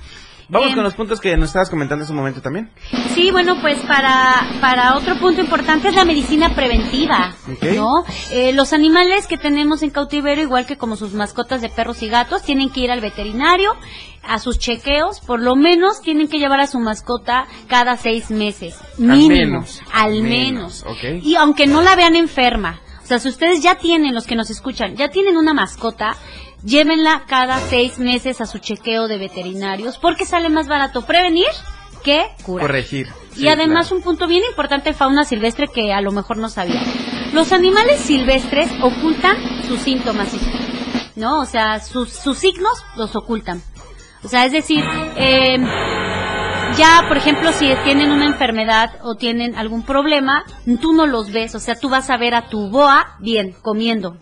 Vamos 0.49 0.75
con 0.75 0.85
los 0.85 0.95
puntos 0.95 1.21
que 1.21 1.37
nos 1.37 1.49
estabas 1.49 1.71
comentando 1.71 2.05
hace 2.05 2.13
un 2.13 2.19
momento 2.19 2.41
también. 2.43 2.71
Sí, 3.15 3.31
bueno, 3.31 3.61
pues 3.61 3.81
para, 3.83 4.47
para 4.61 4.97
otro 4.97 5.17
punto 5.17 5.41
importante 5.41 5.89
es 5.89 5.95
la 5.95 6.05
medicina 6.05 6.55
preventiva, 6.55 7.35
Ok. 7.51 7.65
¿no? 7.75 8.05
Eh, 8.31 8.53
los 8.53 8.73
animales 8.73 9.27
que 9.27 9.37
tenemos 9.39 9.83
en 9.83 9.91
cautiverio, 9.91 10.45
igual 10.45 10.67
que 10.67 10.77
como 10.77 10.97
sus 10.97 11.13
mascotas 11.15 11.63
de 11.63 11.69
perros 11.69 12.03
y 12.03 12.09
gatos, 12.09 12.43
tienen 12.43 12.71
que 12.71 12.81
ir 12.81 12.91
al 12.91 13.01
veterinario 13.01 13.73
a 14.23 14.39
sus 14.39 14.59
chequeos, 14.59 15.21
por 15.21 15.41
lo 15.41 15.55
menos 15.57 16.01
tienen 16.01 16.29
que 16.29 16.39
llevar 16.39 16.61
a 16.61 16.67
su 16.67 16.79
mascota 16.79 17.47
cada 17.69 17.97
seis 17.97 18.31
meses, 18.31 18.77
mínimo, 18.99 19.29
menos, 19.29 19.83
al 19.93 20.13
al 20.15 20.23
menos. 20.23 20.85
menos, 20.85 20.85
ok. 20.87 21.23
Y 21.23 21.37
aunque 21.37 21.67
no 21.67 21.83
la 21.83 21.95
vean 21.95 22.17
enferma, 22.17 22.81
o 23.03 23.07
sea, 23.07 23.19
si 23.19 23.29
ustedes 23.29 23.63
ya 23.63 23.75
tienen, 23.75 24.15
los 24.15 24.27
que 24.27 24.35
nos 24.35 24.49
escuchan, 24.49 24.97
ya 24.97 25.09
tienen 25.09 25.37
una 25.37 25.53
mascota, 25.53 26.17
llévenla 26.65 27.25
cada 27.27 27.59
seis 27.61 27.99
meses 27.99 28.41
a 28.41 28.47
su 28.47 28.59
chequeo 28.59 29.07
de 29.09 29.19
veterinarios, 29.19 29.99
porque 29.99 30.25
sale 30.27 30.49
más 30.49 30.67
barato 30.69 31.03
prevenir 31.07 31.47
que 32.03 32.25
curar. 32.43 32.67
Corregir. 32.67 33.09
Y 33.37 33.41
Sí, 33.41 33.49
además 33.49 33.89
claro. 33.89 33.97
un 33.97 34.03
punto 34.03 34.27
bien 34.27 34.43
importante 34.49 34.91
de 34.91 34.95
fauna 34.95 35.25
silvestre 35.25 35.69
que 35.69 35.93
a 35.93 36.01
lo 36.01 36.13
mejor 36.13 36.37
no 36.37 36.49
sabía. 36.49 36.83
Los 37.33 37.53
animales 37.53 38.01
silvestres 38.01 38.71
ocultan 38.83 39.37
sus 39.67 39.81
síntomas, 39.81 40.29
¿no? 41.17 41.41
O 41.41 41.45
sea, 41.47 41.81
sus, 41.81 42.11
sus 42.13 42.39
signos 42.39 42.73
los 42.97 43.17
ocultan. 43.17 43.63
O 44.23 44.29
sea, 44.29 44.45
es 44.47 44.53
decir, 44.53 44.85
eh, 45.17 45.59
ya, 46.77 47.05
por 47.09 47.17
ejemplo, 47.17 47.53
si 47.53 47.73
tienen 47.85 48.11
una 48.11 48.27
enfermedad 48.27 48.93
o 49.03 49.15
tienen 49.15 49.55
algún 49.57 49.83
problema, 49.85 50.45
tú 50.81 50.93
no 50.93 51.07
los 51.07 51.33
ves. 51.33 51.55
O 51.55 51.61
sea, 51.61 51.77
tú 51.79 51.89
vas 51.89 52.11
a 52.11 52.17
ver 52.17 52.35
a 52.35 52.49
tu 52.49 52.69
boa 52.69 53.17
bien, 53.21 53.55
comiendo. 53.63 54.17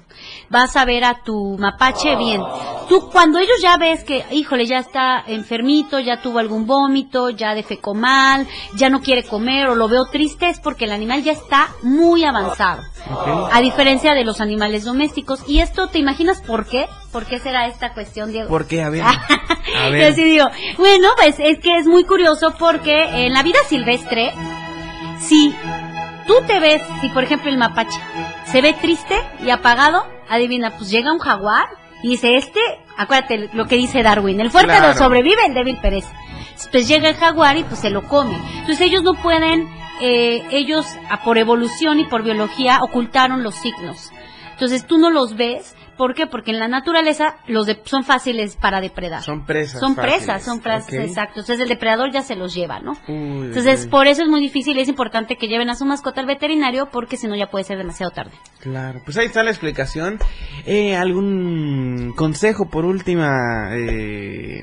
Vas 0.50 0.76
a 0.76 0.84
ver 0.84 1.04
a 1.04 1.22
tu 1.24 1.56
mapache 1.58 2.14
bien. 2.16 2.42
Tú, 2.88 3.08
cuando 3.10 3.38
ellos 3.38 3.56
ya 3.62 3.76
ves 3.78 4.04
que, 4.04 4.24
híjole, 4.30 4.66
ya 4.66 4.78
está 4.78 5.22
enfermito, 5.26 5.98
ya 5.98 6.20
tuvo 6.20 6.38
algún 6.38 6.66
vómito, 6.66 7.30
ya 7.30 7.54
defecó 7.54 7.94
mal, 7.94 8.46
ya 8.76 8.90
no 8.90 9.00
quiere 9.00 9.24
comer 9.24 9.68
o 9.68 9.74
lo 9.74 9.88
veo 9.88 10.06
triste, 10.06 10.48
es 10.48 10.60
porque 10.60 10.84
el 10.84 10.92
animal 10.92 11.22
ya 11.22 11.32
está 11.32 11.68
muy 11.82 12.24
avanzado. 12.24 12.82
A 13.50 13.60
diferencia 13.60 14.14
de 14.14 14.24
los 14.24 14.40
animales 14.40 14.84
domésticos. 14.84 15.42
¿Y 15.48 15.60
esto 15.60 15.88
te 15.88 15.98
imaginas 15.98 16.40
por 16.42 16.66
qué? 16.66 16.86
¿Por 17.10 17.26
qué 17.26 17.38
será 17.40 17.66
esta 17.66 17.92
cuestión, 17.94 18.30
Diego? 18.30 18.48
¿Por 18.48 18.66
qué? 18.66 18.82
A 18.82 18.90
ver. 18.90 19.02
A 19.74 19.86
Yo 19.86 19.92
ver. 19.92 20.12
así 20.12 20.22
digo, 20.24 20.46
bueno, 20.76 21.08
pues 21.16 21.36
es 21.38 21.58
que 21.60 21.78
es 21.78 21.86
muy 21.86 22.04
curioso 22.04 22.41
porque 22.50 23.26
en 23.26 23.32
la 23.32 23.42
vida 23.42 23.58
silvestre, 23.68 24.32
si 25.20 25.54
tú 26.26 26.34
te 26.46 26.58
ves, 26.60 26.82
si 27.00 27.08
por 27.10 27.22
ejemplo 27.24 27.50
el 27.50 27.58
mapache 27.58 28.00
se 28.44 28.60
ve 28.60 28.72
triste 28.74 29.14
y 29.44 29.50
apagado, 29.50 30.04
adivina, 30.28 30.70
pues 30.76 30.90
llega 30.90 31.12
un 31.12 31.18
jaguar 31.18 31.66
y 32.02 32.10
dice, 32.10 32.36
este, 32.36 32.60
acuérdate 32.98 33.48
lo 33.52 33.66
que 33.66 33.76
dice 33.76 34.02
Darwin, 34.02 34.40
el 34.40 34.50
fuerte 34.50 34.76
Claro. 34.76 34.94
sobrevive, 34.98 35.44
el 35.46 35.54
débil 35.54 35.78
perece. 35.80 36.12
Pues 36.70 36.86
llega 36.88 37.08
el 37.08 37.16
jaguar 37.16 37.56
y 37.56 37.64
pues 37.64 37.80
se 37.80 37.90
lo 37.90 38.02
come. 38.02 38.36
Entonces 38.58 38.80
ellos 38.82 39.02
no 39.02 39.14
pueden, 39.14 39.68
eh, 40.00 40.42
ellos 40.50 40.86
por 41.24 41.38
evolución 41.38 42.00
y 42.00 42.04
por 42.04 42.22
biología 42.22 42.78
ocultaron 42.82 43.42
los 43.42 43.54
signos. 43.54 44.10
Entonces 44.52 44.86
tú 44.86 44.98
no 44.98 45.10
los 45.10 45.34
ves, 45.36 45.74
¿por 45.96 46.14
qué? 46.14 46.26
Porque 46.26 46.50
en 46.50 46.58
la 46.58 46.68
naturaleza 46.68 47.36
los 47.46 47.66
de- 47.66 47.80
son 47.84 48.04
fáciles 48.04 48.56
para 48.56 48.80
depredar. 48.80 49.22
Son 49.22 49.44
presas. 49.46 49.80
Son 49.80 49.94
fáciles. 49.94 50.16
presas, 50.18 50.44
son 50.44 50.60
presas, 50.60 50.92
exacto. 50.92 51.40
Entonces 51.40 51.60
el 51.60 51.68
depredador 51.68 52.10
ya 52.12 52.22
se 52.22 52.34
los 52.36 52.54
lleva, 52.54 52.80
¿no? 52.80 52.92
Uy, 53.08 53.46
Entonces 53.46 53.84
uy. 53.84 53.90
por 53.90 54.06
eso 54.06 54.22
es 54.22 54.28
muy 54.28 54.40
difícil 54.40 54.76
y 54.76 54.80
es 54.80 54.88
importante 54.88 55.36
que 55.36 55.48
lleven 55.48 55.70
a 55.70 55.74
su 55.74 55.84
mascota 55.84 56.20
al 56.20 56.26
veterinario 56.26 56.88
porque 56.90 57.16
si 57.16 57.26
no 57.26 57.36
ya 57.36 57.46
puede 57.50 57.64
ser 57.64 57.78
demasiado 57.78 58.10
tarde. 58.12 58.32
Claro, 58.60 59.00
pues 59.04 59.16
ahí 59.18 59.26
está 59.26 59.42
la 59.42 59.50
explicación. 59.50 60.18
Eh, 60.66 60.96
¿Algún 60.96 62.12
consejo 62.16 62.68
por 62.68 62.84
última? 62.84 63.70
eh, 63.76 64.62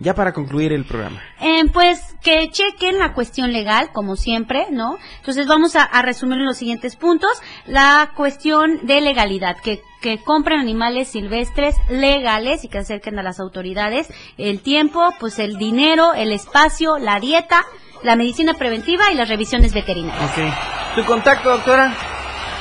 ya 0.00 0.14
para 0.14 0.32
concluir 0.32 0.72
el 0.72 0.84
programa. 0.84 1.20
Eh, 1.40 1.64
pues 1.72 2.00
que 2.22 2.50
chequen 2.50 2.98
la 2.98 3.12
cuestión 3.12 3.52
legal, 3.52 3.90
como 3.92 4.16
siempre, 4.16 4.66
¿no? 4.70 4.98
Entonces 5.18 5.46
vamos 5.46 5.76
a, 5.76 5.82
a 5.82 6.02
resumir 6.02 6.38
en 6.38 6.46
los 6.46 6.56
siguientes 6.56 6.96
puntos. 6.96 7.30
La 7.66 8.12
cuestión 8.16 8.86
de 8.86 9.00
legalidad, 9.00 9.56
que, 9.62 9.82
que 10.00 10.18
compren 10.22 10.60
animales 10.60 11.08
silvestres 11.08 11.76
legales 11.88 12.64
y 12.64 12.68
que 12.68 12.78
acerquen 12.78 13.18
a 13.18 13.22
las 13.22 13.40
autoridades. 13.40 14.08
El 14.38 14.60
tiempo, 14.60 15.14
pues 15.20 15.38
el 15.38 15.56
dinero, 15.56 16.14
el 16.14 16.32
espacio, 16.32 16.98
la 16.98 17.20
dieta, 17.20 17.64
la 18.02 18.16
medicina 18.16 18.54
preventiva 18.54 19.12
y 19.12 19.14
las 19.14 19.28
revisiones 19.28 19.74
veterinarias. 19.74 20.30
Ok. 20.30 20.96
¿Tu 20.96 21.04
contacto, 21.04 21.50
doctora? 21.50 21.94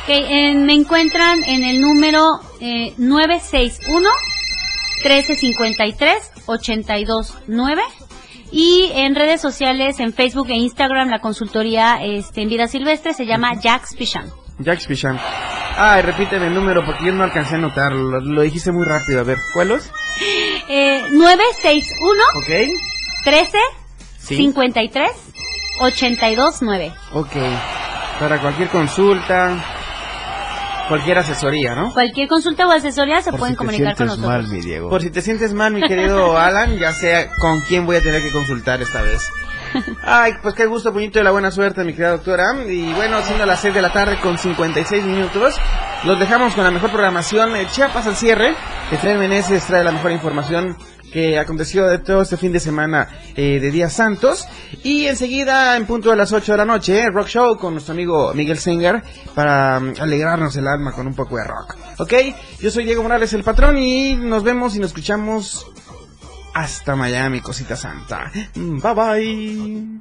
Ok, 0.03 0.09
eh, 0.09 0.55
me 0.55 0.73
encuentran 0.73 1.43
en 1.43 1.63
el 1.63 1.81
número 1.81 2.39
eh, 2.59 2.93
961 2.97 4.09
1353 5.03 6.38
829 6.49 7.81
y 8.51 8.91
en 8.95 9.15
redes 9.15 9.41
sociales, 9.41 9.99
en 9.99 10.13
Facebook 10.13 10.49
e 10.49 10.55
Instagram, 10.55 11.09
la 11.09 11.19
consultoría 11.19 11.99
este, 12.03 12.41
en 12.41 12.49
vida 12.49 12.67
silvestre 12.67 13.13
se 13.13 13.25
llama 13.25 13.51
Jax 13.61 13.95
Picham. 13.95 14.29
Jax 14.63 14.87
Picham. 14.87 15.17
Ay, 15.77 16.01
repíteme 16.01 16.47
el 16.47 16.53
número 16.53 16.83
porque 16.85 17.05
yo 17.05 17.13
no 17.13 17.23
alcancé 17.23 17.55
a 17.55 17.57
anotarlo. 17.59 18.19
Lo, 18.19 18.41
dijiste 18.41 18.71
muy 18.71 18.85
rápido. 18.85 19.21
A 19.21 19.23
ver, 19.23 19.37
¿cuál 19.53 19.71
es? 19.71 19.89
Eh, 20.71 21.01
961 21.13 22.21
Ok. 22.35 22.69
13 23.23 23.57
Sí. 24.19 24.35
53 24.35 25.09
829. 25.79 26.93
Ok. 27.13 27.31
Para 28.19 28.39
cualquier 28.39 28.67
consulta, 28.69 29.57
cualquier 30.89 31.19
asesoría, 31.19 31.75
¿no? 31.75 31.93
Cualquier 31.93 32.27
consulta 32.27 32.67
o 32.67 32.71
asesoría 32.71 33.21
se 33.21 33.31
pueden 33.31 33.55
comunicar 33.55 33.95
con 33.95 34.07
nosotros. 34.07 34.49
mi 34.49 34.59
Diego. 34.59 34.89
Por 34.89 35.01
si 35.01 35.09
te 35.09 35.21
sientes 35.21 35.53
mal, 35.53 35.73
mi 35.73 35.81
querido 35.87 36.37
Alan, 36.37 36.77
ya 36.77 36.91
sé 36.91 37.29
con 37.39 37.61
quién 37.61 37.85
voy 37.85 37.97
a 37.97 38.01
tener 38.01 38.21
que 38.21 38.31
consultar 38.31 38.81
esta 38.81 39.01
vez. 39.01 39.21
Ay, 40.03 40.33
pues 40.41 40.55
qué 40.55 40.65
gusto, 40.65 40.93
puñito 40.93 41.19
de 41.19 41.23
la 41.23 41.31
buena 41.31 41.51
suerte, 41.51 41.83
mi 41.83 41.93
querida 41.93 42.11
doctora. 42.11 42.53
Y 42.67 42.93
bueno, 42.93 43.21
siendo 43.21 43.45
las 43.45 43.61
6 43.61 43.73
de 43.73 43.81
la 43.81 43.91
tarde 43.91 44.19
con 44.21 44.37
56 44.37 45.03
minutos, 45.03 45.55
los 46.03 46.19
dejamos 46.19 46.53
con 46.53 46.63
la 46.63 46.71
mejor 46.71 46.91
programación. 46.91 47.55
Eh, 47.55 47.67
Chiapas 47.71 48.07
al 48.07 48.15
cierre. 48.15 48.55
Efraín 48.91 49.19
Meneses 49.19 49.65
trae 49.65 49.83
la 49.83 49.91
mejor 49.91 50.11
información 50.11 50.75
que 51.11 51.39
aconteció 51.39 51.87
de 51.87 51.99
todo 51.99 52.21
este 52.21 52.37
fin 52.37 52.51
de 52.51 52.59
semana 52.59 53.09
eh, 53.35 53.59
de 53.59 53.71
Días 53.71 53.93
Santos. 53.93 54.47
Y 54.83 55.05
enseguida, 55.05 55.75
en 55.75 55.85
punto 55.85 56.09
de 56.11 56.15
las 56.15 56.31
8 56.31 56.51
de 56.51 56.57
la 56.57 56.65
noche, 56.65 56.99
eh, 56.99 57.09
Rock 57.11 57.27
Show 57.27 57.57
con 57.57 57.73
nuestro 57.73 57.93
amigo 57.93 58.33
Miguel 58.33 58.57
Singer 58.57 59.03
para 59.35 59.79
mm, 59.79 59.93
alegrarnos 59.99 60.55
el 60.55 60.67
alma 60.67 60.91
con 60.91 61.07
un 61.07 61.15
poco 61.15 61.37
de 61.37 61.43
rock. 61.43 61.75
¿Ok? 61.99 62.13
Yo 62.59 62.71
soy 62.71 62.85
Diego 62.85 63.03
Morales, 63.03 63.33
el 63.33 63.43
patrón, 63.43 63.77
y 63.77 64.15
nos 64.15 64.43
vemos 64.43 64.75
y 64.75 64.79
nos 64.79 64.89
escuchamos 64.89 65.67
hasta 66.53 66.95
Miami, 66.95 67.41
cosita 67.41 67.75
santa. 67.75 68.31
Mm, 68.55 68.79
Bye 68.81 68.93
bye. 68.95 69.99